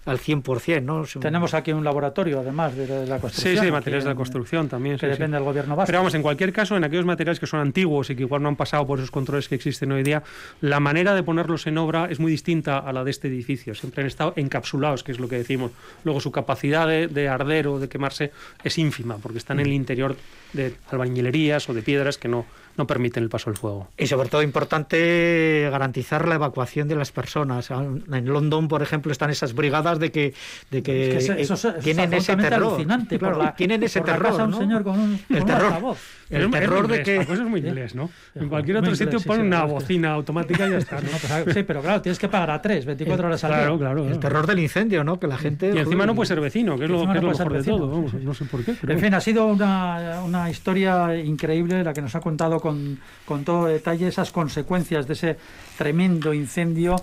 [0.05, 1.03] al 100%, ¿no?
[1.19, 3.55] Tenemos aquí un laboratorio, además, de, de la construcción.
[3.55, 4.95] Sí, sí, materiales de la construcción también.
[4.95, 5.11] Que sí, sí.
[5.11, 5.87] depende del gobierno vasco.
[5.87, 8.49] Pero vamos, en cualquier caso, en aquellos materiales que son antiguos y que igual no
[8.49, 10.23] han pasado por esos controles que existen hoy día,
[10.59, 13.75] la manera de ponerlos en obra es muy distinta a la de este edificio.
[13.75, 15.71] Siempre han estado encapsulados, que es lo que decimos.
[16.03, 18.31] Luego, su capacidad de, de arder o de quemarse
[18.63, 20.15] es ínfima, porque están en el interior
[20.53, 22.45] de albañilerías o de piedras que no,
[22.77, 23.89] no permiten el paso del fuego.
[23.97, 27.69] Y sobre todo importante garantizar la evacuación de las personas.
[27.71, 30.33] En London, por ejemplo, están esas brigadas de que,
[30.69, 32.53] de que, Es que eso- eh, eso es- eso es tienen ese terror.
[32.69, 34.29] alucinante, Claro, la- tienen ese terror.
[34.31, 34.57] casa un ¿no?
[34.57, 35.95] señor con un- con el un terror.
[36.29, 37.17] El Es- es terror de que.
[37.17, 38.09] eso es muy inglés, ¿no?
[38.35, 41.01] En cualquier otro inglés, sitio sí, ponen sí, una que- bocina automática y ya está.
[41.01, 41.01] ¿no?
[41.11, 43.57] No, pues, sí, pero claro, tienes que pagar a tres, 24 horas al día.
[43.59, 43.99] Claro, claro.
[44.01, 44.19] El claro.
[44.19, 45.19] terror del incendio, ¿no?
[45.19, 45.71] Que la gente.
[45.75, 47.57] Y encima no puede ser vecino, que es lo, que es no lo mejor de
[47.57, 47.85] vecino, todo.
[47.87, 48.17] sí, vamos, sí.
[48.21, 48.75] No sé por qué.
[48.79, 52.99] pero En fin, ha sido una, una historia increíble la que nos ha contado con,
[53.25, 55.37] con todo detalle esas consecuencias de ese
[55.77, 56.95] tremendo incendio,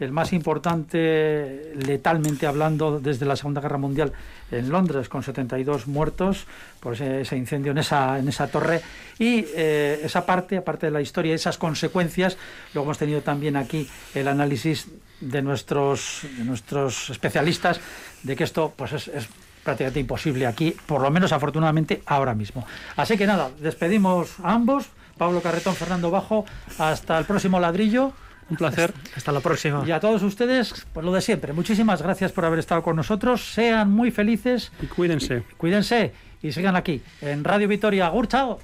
[0.00, 4.12] el más importante letalmente hablando desde la Segunda Guerra Mundial
[4.50, 6.46] en Londres, con 72 muertos
[6.80, 8.80] por ese, ese incendio en esa, en esa torre.
[9.18, 12.36] Y eh, esa parte, aparte de la historia, esas consecuencias,
[12.74, 14.88] luego hemos tenido también aquí el análisis
[15.20, 17.80] de nuestros, de nuestros especialistas
[18.22, 19.28] de que esto pues es- es
[19.62, 22.66] prácticamente imposible aquí, por lo menos afortunadamente ahora mismo.
[22.96, 24.86] Así que nada, despedimos a ambos,
[25.22, 26.44] Pablo Carretón, Fernando Bajo,
[26.78, 28.12] hasta el próximo ladrillo.
[28.50, 28.92] Un placer.
[29.16, 29.84] Hasta la próxima.
[29.86, 31.52] Y a todos ustedes, pues lo de siempre.
[31.52, 33.52] Muchísimas gracias por haber estado con nosotros.
[33.54, 35.44] Sean muy felices, Y cuídense.
[35.56, 36.12] cuídense
[36.42, 38.06] y sigan aquí en Radio Vitoria.
[38.06, 38.58] Agur, chao.